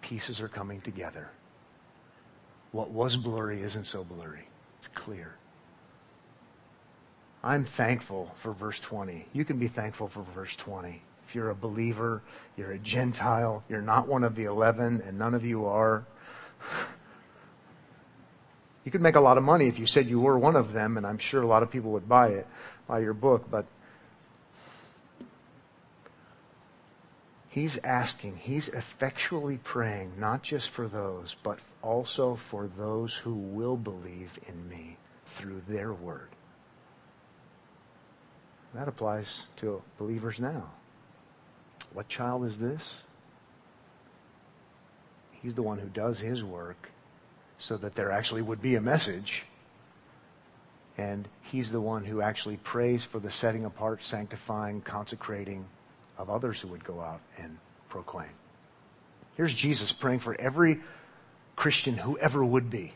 [0.10, 1.30] Pieces are coming together.
[2.72, 4.48] What was blurry isn't so blurry.
[4.80, 5.36] It's clear.
[7.44, 9.28] I'm thankful for verse 20.
[9.34, 11.04] You can be thankful for verse 20.
[11.28, 12.24] If you're a believer,
[12.58, 16.04] you're a Gentile, you're not one of the 11, and none of you are.
[18.84, 20.98] You could make a lot of money if you said you were one of them,
[20.98, 22.48] and I'm sure a lot of people would buy it,
[22.88, 23.68] buy your book, but
[27.50, 33.76] He's asking, he's effectually praying, not just for those, but also for those who will
[33.76, 36.30] believe in me through their word.
[38.76, 40.70] That applies to believers now.
[41.92, 43.02] What child is this?
[45.32, 46.92] He's the one who does his work
[47.58, 49.46] so that there actually would be a message.
[51.00, 55.66] And he's the one who actually prays for the setting apart, sanctifying, consecrating,
[56.20, 58.30] of others who would go out and proclaim.
[59.36, 60.82] Here's Jesus praying for every
[61.56, 62.94] Christian who ever would be.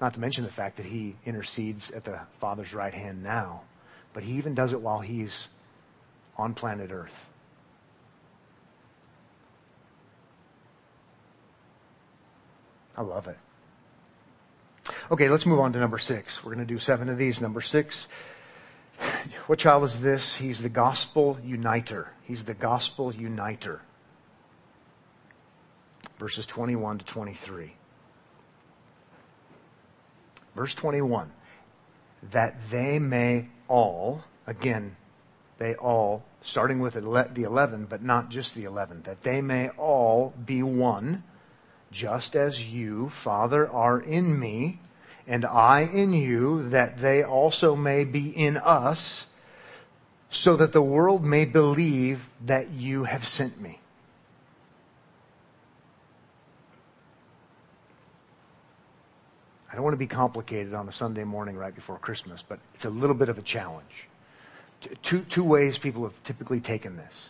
[0.00, 3.62] Not to mention the fact that he intercedes at the Father's right hand now,
[4.12, 5.46] but he even does it while he's
[6.36, 7.26] on planet Earth.
[12.96, 13.38] I love it.
[15.10, 16.42] Okay, let's move on to number six.
[16.42, 17.40] We're going to do seven of these.
[17.40, 18.08] Number six.
[19.46, 20.36] What child is this?
[20.36, 22.12] He's the gospel uniter.
[22.22, 23.80] He's the gospel uniter.
[26.18, 27.74] Verses 21 to 23.
[30.54, 31.32] Verse 21.
[32.30, 34.96] That they may all, again,
[35.58, 40.32] they all, starting with the 11, but not just the 11, that they may all
[40.44, 41.24] be one
[41.92, 44.80] just as you, Father, are in me,
[45.26, 49.26] and I in you, that they also may be in us,
[50.30, 53.78] so that the world may believe that you have sent me.
[59.70, 62.84] I don't want to be complicated on a Sunday morning right before Christmas, but it's
[62.84, 64.08] a little bit of a challenge.
[65.02, 67.28] Two, two ways people have typically taken this.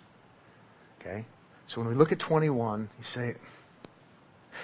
[1.01, 1.25] Okay?
[1.67, 3.35] So when we look at 21, you say,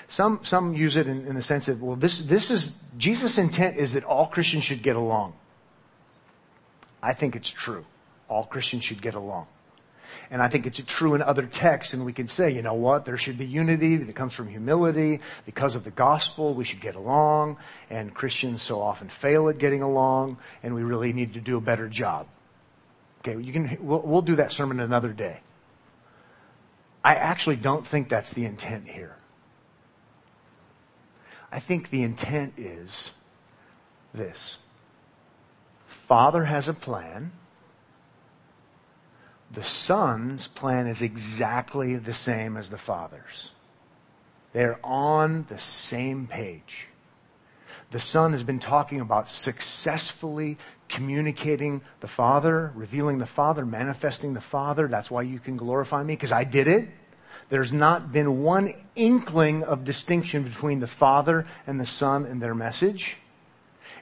[0.09, 3.77] some, some use it in, in the sense that, well, this, this is, Jesus' intent
[3.77, 5.35] is that all Christians should get along.
[7.03, 7.85] I think it's true.
[8.29, 9.47] All Christians should get along.
[10.31, 13.05] And I think it's true in other texts, and we can say, you know what,
[13.05, 15.21] there should be unity that comes from humility.
[15.47, 17.57] Because of the gospel, we should get along,
[17.89, 21.61] and Christians so often fail at getting along, and we really need to do a
[21.61, 22.27] better job.
[23.21, 25.41] Okay, you can, we'll, we'll do that sermon another day.
[27.05, 29.18] I actually don't think that's the intent here.
[31.51, 33.11] I think the intent is
[34.13, 34.59] this
[35.87, 37.33] Father has a plan.
[39.51, 43.51] The Son's plan is exactly the same as the Father's.
[44.53, 46.87] They're on the same page.
[47.91, 54.41] the Son has been talking about successfully communicating the Father, revealing the Father, manifesting the
[54.41, 54.89] Father.
[54.89, 56.89] That's why you can glorify me, because I did it.
[57.51, 62.55] There's not been one inkling of distinction between the Father and the Son and their
[62.55, 63.17] message.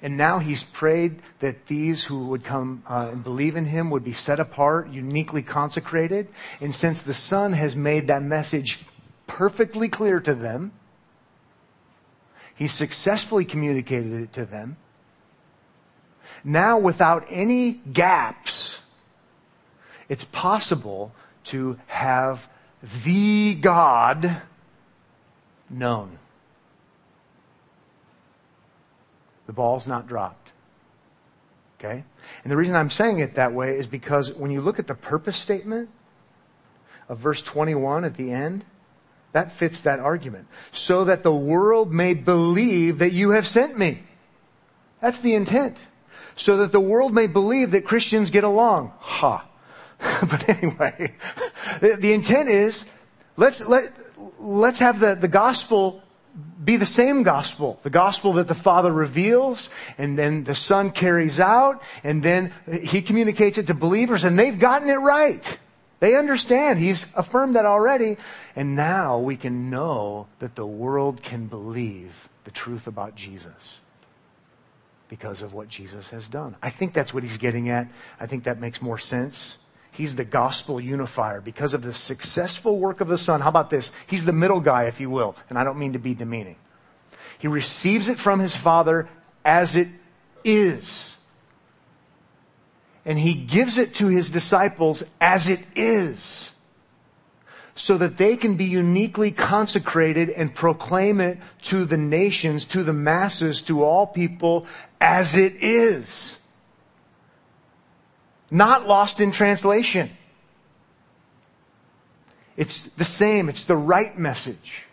[0.03, 4.05] And now he's prayed that these who would come uh, and believe in him would
[4.05, 6.29] be set apart, uniquely consecrated.
[6.61, 8.81] And since the Son has made that message
[9.27, 10.73] perfectly clear to them,
[12.55, 14.77] he successfully communicated it to them.
[16.45, 18.77] Now, without any gaps,
[20.09, 21.13] it's possible
[21.45, 22.49] to have
[23.05, 24.43] the God
[25.69, 26.19] known.
[29.47, 30.53] The ball's not dropped.
[31.79, 32.05] Okay?
[32.43, 34.95] And the reason I'm saying it that way is because when you look at the
[34.95, 35.89] purpose statement
[37.09, 38.65] of verse 21 at the end,
[39.33, 40.47] that fits that argument.
[40.73, 44.03] So that the world may believe that you have sent me.
[45.01, 45.77] That's the intent.
[46.37, 48.93] So that the world may believe that Christians get along.
[48.99, 49.47] Ha.
[49.99, 51.15] but anyway,
[51.81, 52.85] the, the, intent is
[53.37, 53.93] let's, let,
[54.39, 56.03] let's have the, the gospel
[56.63, 57.79] be the same gospel.
[57.83, 63.03] The gospel that the Father reveals and then the Son carries out and then He
[63.03, 65.59] communicates it to believers and they've gotten it right.
[66.01, 66.79] They understand.
[66.79, 68.19] He's affirmed that already.
[68.55, 73.79] And now we can know that the world can believe the truth about Jesus
[75.09, 76.57] because of what Jesus has done.
[76.63, 77.89] I think that's what he's getting at.
[78.21, 79.57] I think that makes more sense.
[79.97, 83.41] He's the gospel unifier because of the successful work of the Son.
[83.41, 83.91] How about this?
[84.07, 85.37] He's the middle guy, if you will.
[85.49, 86.57] And I don't mean to be demeaning.
[87.39, 89.09] He receives it from his Father
[89.45, 89.89] as it
[90.45, 91.17] is
[93.07, 96.51] and he gives it to his disciples as it is
[97.77, 102.93] so that they can be uniquely consecrated and proclaim it to the nations, to the
[102.93, 104.67] masses, to all people
[105.01, 106.36] as it is.
[108.51, 110.11] Not lost in translation.
[112.57, 113.49] It's the same.
[113.49, 114.85] It's the right message.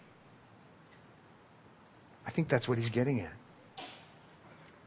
[2.26, 3.34] I think that's what he's getting at.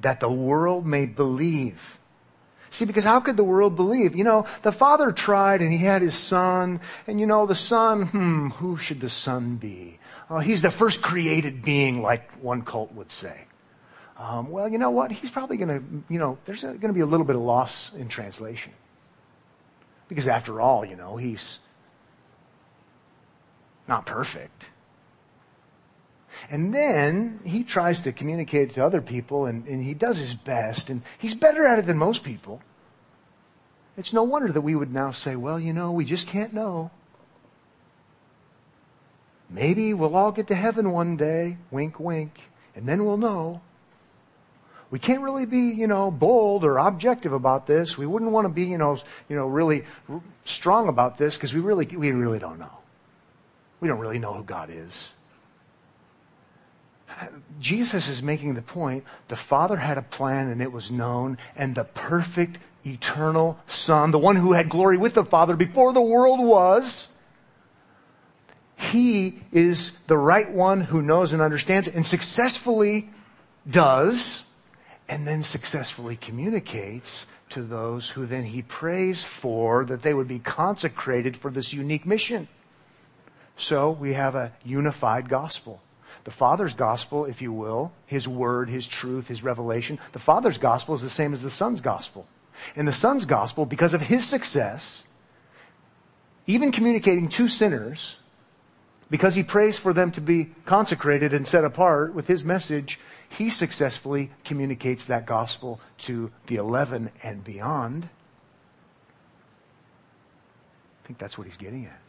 [0.01, 1.99] That the world may believe
[2.77, 4.15] See, because how could the world believe?
[4.15, 8.03] You know, the father tried and he had his son, and you know, the son,
[8.03, 9.99] hmm, who should the son be?
[10.29, 13.45] Oh, he's the first created being, like one cult would say.
[14.19, 15.13] Um, well, you know what?
[15.13, 17.91] He's probably going to, you know, there's going to be a little bit of loss
[17.97, 18.73] in translation.
[20.09, 21.59] Because after all, you know, he's
[23.87, 24.71] not perfect.
[26.51, 30.91] And then he tries to communicate to other people and, and he does his best
[30.91, 32.61] and he's better at it than most people.
[33.97, 36.91] It's no wonder that we would now say, well, you know, we just can't know.
[39.49, 43.63] Maybe we'll all get to heaven one day, wink, wink, and then we'll know.
[44.97, 47.99] We can't really be, you know, bold or objective about this.
[47.99, 49.85] We wouldn't want to be, you know, you know, really
[50.47, 52.79] strong about this because we really, we really don't know.
[53.81, 55.09] We don't really know who God is.
[57.61, 61.75] Jesus is making the point the Father had a plan and it was known, and
[61.75, 66.41] the perfect eternal Son, the one who had glory with the Father before the world
[66.41, 67.09] was,
[68.77, 73.11] he is the right one who knows and understands and successfully
[73.69, 74.45] does,
[75.09, 80.41] and then successfully communicates to those who then he prays for that they would be
[80.41, 82.49] consecrated for this unique mission.
[83.57, 85.81] So we have a unified gospel
[86.27, 90.93] the Father's gospel, if you will, His word, His truth, His revelation, the Father's gospel
[90.97, 92.27] is the same as the Son's gospel.
[92.75, 95.05] And the Son's gospel, because of His success,
[96.49, 98.17] even communicating to sinners,
[99.09, 102.99] because He prays for them to be consecrated and set apart with His message,
[103.37, 108.09] He successfully communicates that gospel to the 11 and beyond.
[111.05, 112.01] I think that's what He's getting at.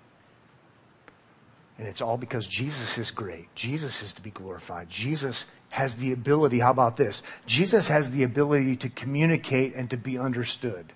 [1.77, 3.53] And it's all because Jesus is great.
[3.55, 4.89] Jesus is to be glorified.
[4.89, 7.21] Jesus has the ability, how about this?
[7.45, 10.93] Jesus has the ability to communicate and to be understood.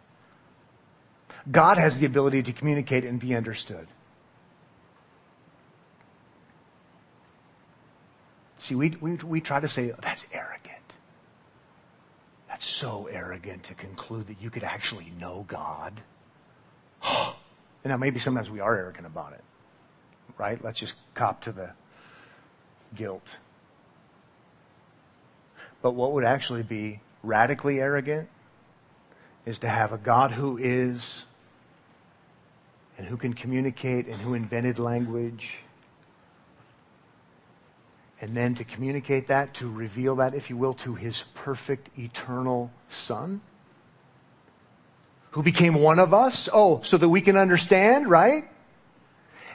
[1.52, 3.88] God has the ability to communicate and be understood.
[8.62, 10.60] See, we, we, we try to say, that's arrogant.
[12.48, 16.02] That's so arrogant to conclude that you could actually know God.
[17.04, 17.36] and
[17.86, 19.44] now maybe sometimes we are arrogant about it
[20.42, 20.64] right?
[20.64, 21.70] Let's just cop to the
[22.96, 23.38] guilt.
[25.84, 28.28] But what would actually be radically arrogant
[29.46, 31.24] is to have a God who is
[32.98, 35.58] and who can communicate and who invented language
[38.22, 42.72] and then to communicate that, to reveal that, if you will, to his perfect eternal
[42.90, 43.42] Son,
[45.32, 46.48] who became one of us.
[46.54, 48.46] Oh, so that we can understand, right?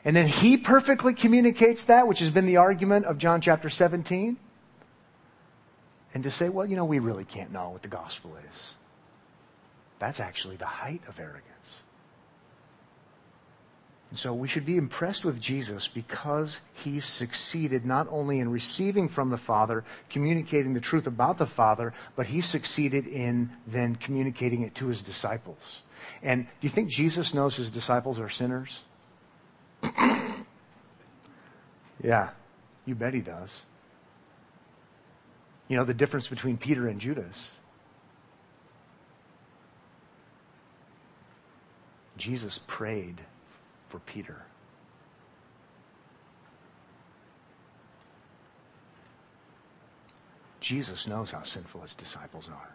[0.05, 4.37] And then he perfectly communicates that, which has been the argument of John chapter 17.
[6.13, 8.73] And to say, well, you know, we really can't know what the gospel is.
[10.01, 11.56] That's actually the height of arrogance.
[14.11, 19.09] And so we should be impressed with Jesus because he succeeded not only in receiving
[19.09, 24.63] from the Father, communicating the truth about the Father, but he succeeded in then communicating
[24.63, 25.83] it to his disciples.
[26.23, 28.85] And do you think Jesus knows his disciples are sinners?
[32.03, 32.31] yeah,
[32.85, 33.63] you bet he does.
[35.67, 37.49] You know the difference between Peter and Judas.
[42.17, 43.21] Jesus prayed
[43.89, 44.43] for Peter.
[50.61, 52.71] Jesus knows how sinful his disciples are.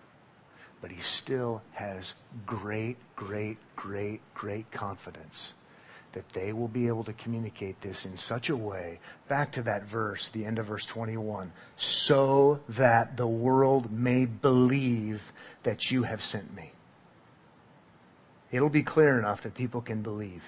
[0.82, 5.53] But he still has great, great, great, great confidence
[6.14, 9.84] that they will be able to communicate this in such a way, back to that
[9.84, 15.32] verse, the end of verse 21, so that the world may believe
[15.64, 16.72] that you have sent me.
[18.51, 20.43] It'll be clear enough that people can believe.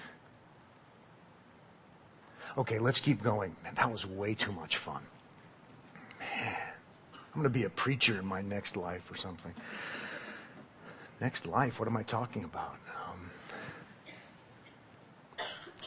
[2.56, 3.56] Okay, let's keep going.
[3.64, 5.02] Man, that was way too much fun.
[6.20, 6.56] Man,
[7.12, 9.52] I'm going to be a preacher in my next life or something.
[11.20, 11.80] Next life?
[11.80, 12.76] What am I talking about?
[13.08, 13.30] Um,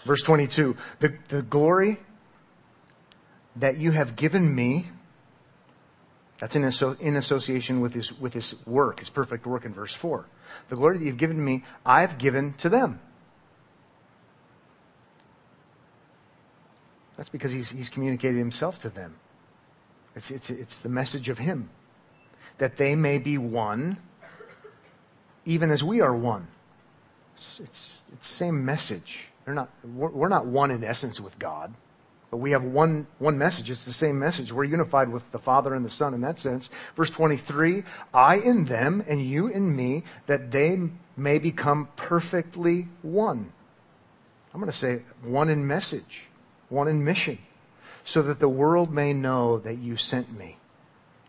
[0.05, 1.99] verse 22 the, the glory
[3.55, 4.88] that you have given me.
[6.39, 6.63] That's in,
[6.99, 10.26] in association with his, with his work, his perfect work in verse 4.
[10.70, 12.99] The glory that you've given me, I've given to them.
[17.18, 19.15] That's because he's, he's communicated himself to them.
[20.15, 21.70] It's, it's, it's the message of him.
[22.59, 23.97] That they may be one,
[25.45, 26.47] even as we are one.
[27.36, 29.26] It's, it's, it's same message.
[29.45, 31.74] They're not, we're, we're not one in essence with God.
[32.30, 33.72] But we have one, one message.
[33.72, 34.51] It's the same message.
[34.51, 36.70] We're unified with the Father and the Son in that sense.
[36.95, 40.78] Verse 23, I in them and you in me, that they
[41.15, 43.53] may become perfectly one.
[44.53, 46.27] I'm going to say one in message,
[46.70, 47.39] one in mission,
[48.03, 50.57] so that the world may know that you sent me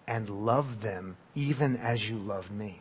[0.07, 2.81] and love them even as you love me.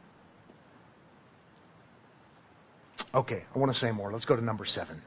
[3.14, 4.12] Okay, I want to say more.
[4.12, 5.02] Let's go to number seven.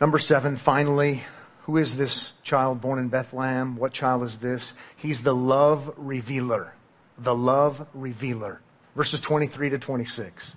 [0.00, 1.24] Number seven, finally,
[1.62, 3.76] who is this child born in Bethlehem?
[3.76, 4.72] What child is this?
[4.96, 6.74] He's the love revealer.
[7.18, 8.60] The love revealer.
[8.96, 10.56] Verses 23 to 26.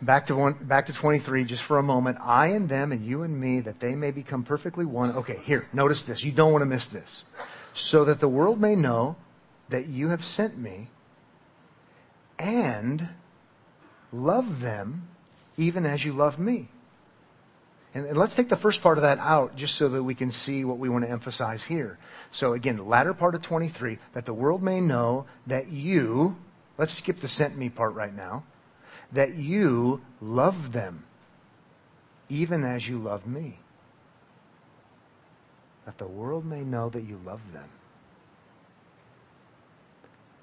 [0.00, 2.18] Back to one, back to 23 just for a moment.
[2.20, 5.12] I and them and you and me that they may become perfectly one.
[5.12, 6.24] Okay, here, notice this.
[6.24, 7.24] You don't want to miss this.
[7.74, 9.16] So that the world may know
[9.68, 10.88] that you have sent me
[12.38, 13.08] and
[14.12, 15.08] love them
[15.56, 16.68] even as you loved me.
[17.94, 20.32] And, and, let's take the first part of that out just so that we can
[20.32, 21.98] see what we want to emphasize here.
[22.30, 26.36] So again, the latter part of 23, that the world may know that you,
[26.78, 28.44] let's skip the sent me part right now,
[29.12, 31.04] that you love them
[32.28, 33.58] even as you love me.
[35.84, 37.68] That the world may know that you love them.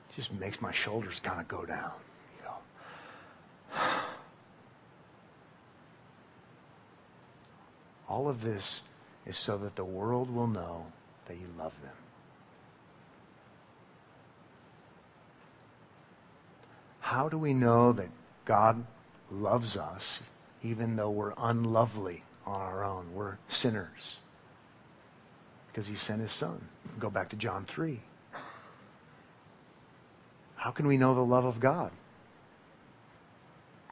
[0.09, 1.91] It just makes my shoulders kind of go down.
[2.37, 3.79] You.
[8.07, 8.81] All of this
[9.25, 10.85] is so that the world will know
[11.27, 11.93] that you love them.
[16.99, 18.09] How do we know that
[18.49, 18.83] God
[19.29, 20.21] loves us
[20.63, 23.13] even though we're unlovely on our own?
[23.13, 24.17] We're sinners.
[25.67, 26.67] Because he sent his son.
[26.97, 27.99] Go back to John 3.
[30.55, 31.91] How can we know the love of God?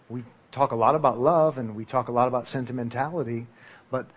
[0.09, 3.45] We talk a lot about love and we talk a lot about sentimentality,
[3.91, 4.07] but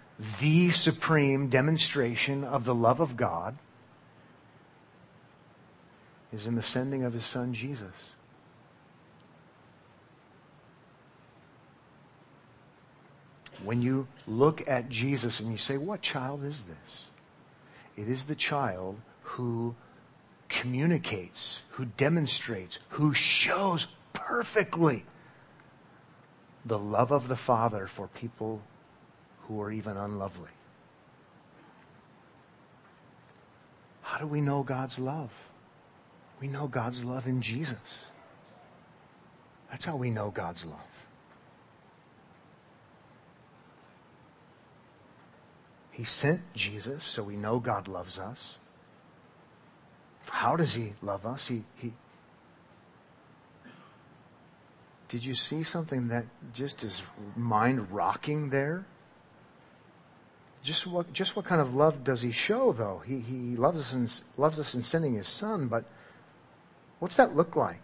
[0.41, 3.59] the supreme demonstration of the love of God
[6.32, 7.93] is in the sending of his son Jesus.
[13.65, 17.05] When you look at Jesus and you say, What child is this?
[17.97, 19.75] It is the child who
[20.49, 25.05] communicates, who demonstrates, who shows perfectly
[26.65, 28.63] the love of the Father for people
[29.43, 30.51] who are even unlovely.
[34.03, 35.31] How do we know God's love?
[36.41, 37.79] We know God's love in Jesus.
[39.71, 40.89] That's how we know God's love.
[46.01, 48.57] He sent Jesus, so we know God loves us.
[50.30, 51.48] How does He love us?
[51.48, 51.92] He, he,
[55.09, 56.24] did you see something that
[56.55, 57.03] just is
[57.36, 58.86] mind rocking there?
[60.62, 63.03] Just what, just what kind of love does he show, though?
[63.05, 65.84] He, he loves, us in, loves us in sending his son, but
[67.01, 67.82] what's that look like?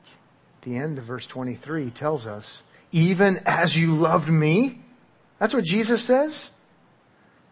[0.63, 2.63] The end of verse 23 tells us,
[2.93, 4.81] even as you loved me.
[5.39, 6.49] That's what Jesus says.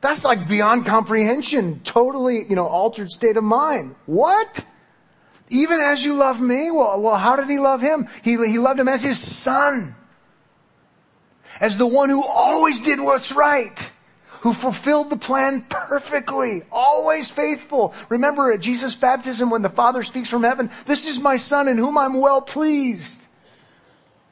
[0.05, 3.94] That's like beyond comprehension, totally, you know, altered state of mind.
[4.05, 4.62] What?
[5.48, 6.70] Even as you love me?
[6.70, 8.07] Well, well how did he love him?
[8.22, 9.96] He, he loved him as his son.
[11.59, 13.90] As the one who always did what's right.
[14.42, 16.64] Who fulfilled the plan perfectly.
[16.70, 17.94] Always faithful.
[18.11, 21.78] Remember at Jesus' baptism when the Father speaks from heaven, this is my son in
[21.78, 23.26] whom I'm well pleased.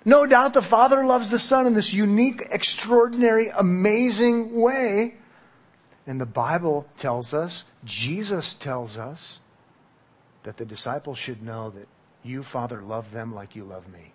[0.05, 5.15] No doubt the Father loves the Son in this unique, extraordinary, amazing way.
[6.07, 9.41] And the Bible tells us, Jesus tells us,
[10.43, 11.89] that the disciples should know that
[12.23, 14.13] you, Father, love them like you love me.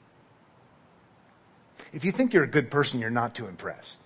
[1.94, 4.00] If you think you're a good person, you're not too impressed.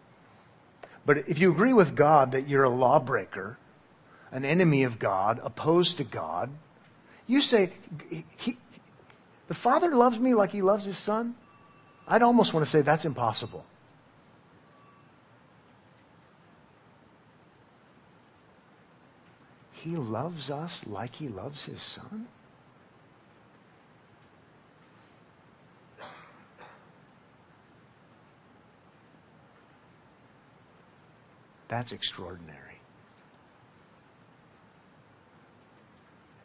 [1.05, 3.57] But if you agree with God that you're a lawbreaker,
[4.31, 6.51] an enemy of God, opposed to God,
[7.27, 7.71] you say,
[8.09, 8.57] he, he,
[9.47, 11.35] the Father loves me like he loves his Son?
[12.07, 13.65] I'd almost want to say that's impossible.
[19.83, 22.27] He loves us like he loves his son?
[31.67, 32.59] That's extraordinary.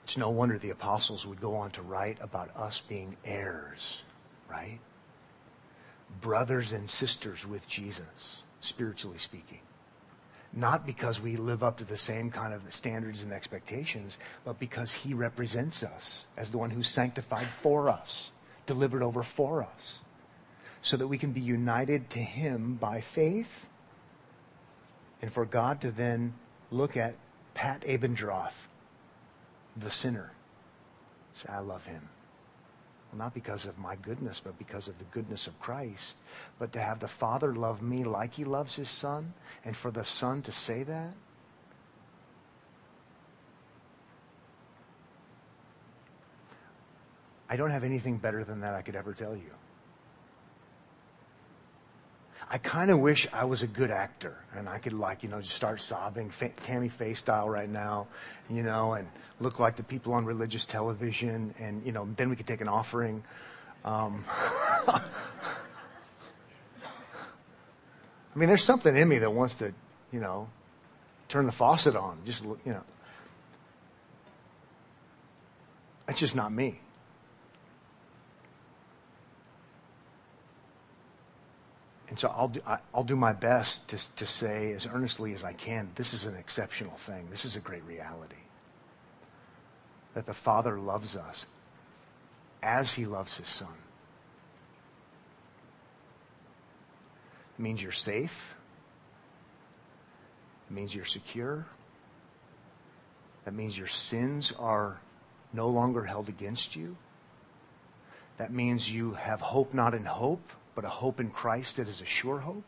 [0.05, 4.01] It's no wonder the apostles would go on to write about us being heirs,
[4.49, 4.79] right?
[6.23, 9.61] Brothers and sisters with Jesus, spiritually speaking
[10.57, 14.91] not because we live up to the same kind of standards and expectations, but because
[14.91, 18.31] he represents us as the one who's sanctified for us,
[18.65, 19.99] delivered over for us,
[20.81, 23.69] so that we can be united to him by faith,
[25.21, 26.33] and for God to then
[26.71, 27.15] look at
[27.53, 28.67] Pat Abendroth,
[29.77, 30.33] the sinner,
[31.35, 32.09] say, I love him
[33.13, 36.17] not because of my goodness, but because of the goodness of Christ.
[36.59, 39.33] But to have the Father love me like he loves his Son,
[39.65, 41.15] and for the Son to say that,
[47.49, 49.51] I don't have anything better than that I could ever tell you.
[52.49, 55.41] I kind of wish I was a good actor and I could like, you know,
[55.41, 56.31] just start sobbing
[56.63, 58.07] Tammy Faye style right now,
[58.49, 59.09] you know, and
[59.41, 62.69] look like the people on religious television and, you know, then we could take an
[62.69, 63.25] offering.
[63.85, 64.25] Um,
[64.87, 65.03] I
[68.37, 69.73] mean, there's something in me that wants to,
[70.13, 70.49] you know,
[71.29, 72.19] turn the faucet on.
[72.25, 72.85] Just, you know.
[76.09, 76.79] It's just not me.
[82.09, 82.61] And so I'll do,
[82.95, 86.37] I'll do my best to, to say as earnestly as I can, this is an
[86.37, 87.29] exceptional thing.
[87.31, 88.37] This is a great reality.
[90.15, 91.47] That the Father loves us
[92.63, 93.75] as he loves his Son.
[97.59, 98.55] It means you're safe.
[100.71, 101.67] It means you're secure.
[103.45, 104.99] That means your sins are
[105.53, 106.97] no longer held against you.
[108.39, 112.01] That means you have hope not in hope, but a hope in Christ that is
[112.03, 112.63] a sure hope?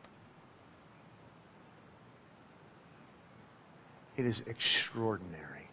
[4.17, 5.69] It is extraordinary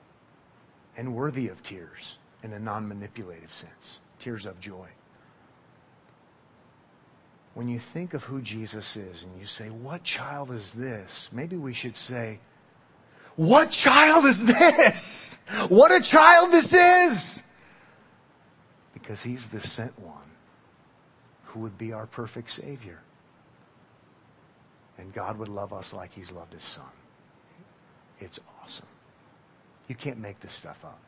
[0.97, 4.89] and worthy of tears in a non manipulative sense, tears of joy.
[7.55, 11.29] When you think of who Jesus is and you say, What child is this?
[11.31, 12.39] Maybe we should say,
[13.37, 15.39] What child is this?
[15.69, 17.41] What a child this is!
[18.93, 20.34] Because he's the sent one
[21.55, 22.99] who would be our perfect Savior.
[24.97, 26.83] And God would love us like He's loved His Son.
[28.19, 28.85] It's awesome.
[29.87, 30.99] You can't make this stuff up.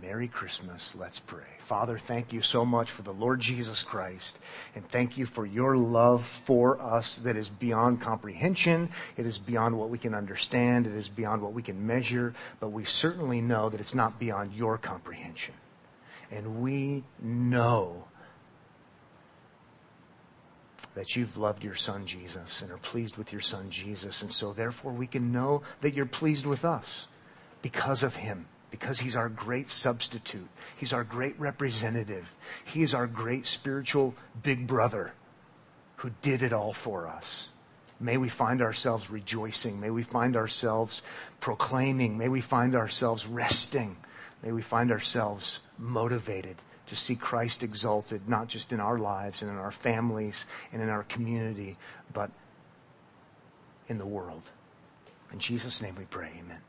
[0.00, 0.96] Merry Christmas.
[0.98, 1.44] Let's pray.
[1.60, 4.38] Father, thank you so much for the Lord Jesus Christ,
[4.74, 8.88] and thank you for your love for us that is beyond comprehension.
[9.16, 10.86] It is beyond what we can understand.
[10.88, 14.54] It is beyond what we can measure, but we certainly know that it's not beyond
[14.54, 15.54] your comprehension.
[16.32, 18.04] And we know
[20.94, 24.22] that you've loved your son Jesus and are pleased with your son Jesus.
[24.22, 27.06] And so therefore we can know that you're pleased with us
[27.60, 30.48] because of him, because he's our great substitute.
[30.76, 32.34] He's our great representative.
[32.64, 35.12] He is our great spiritual big brother
[35.96, 37.48] who did it all for us.
[38.00, 39.78] May we find ourselves rejoicing.
[39.78, 41.02] May we find ourselves
[41.40, 42.18] proclaiming.
[42.18, 43.96] May we find ourselves resting.
[44.42, 46.56] May we find ourselves motivated
[46.86, 50.88] to see Christ exalted, not just in our lives and in our families and in
[50.88, 51.76] our community,
[52.12, 52.30] but
[53.88, 54.42] in the world.
[55.32, 56.60] In Jesus' name we pray, amen.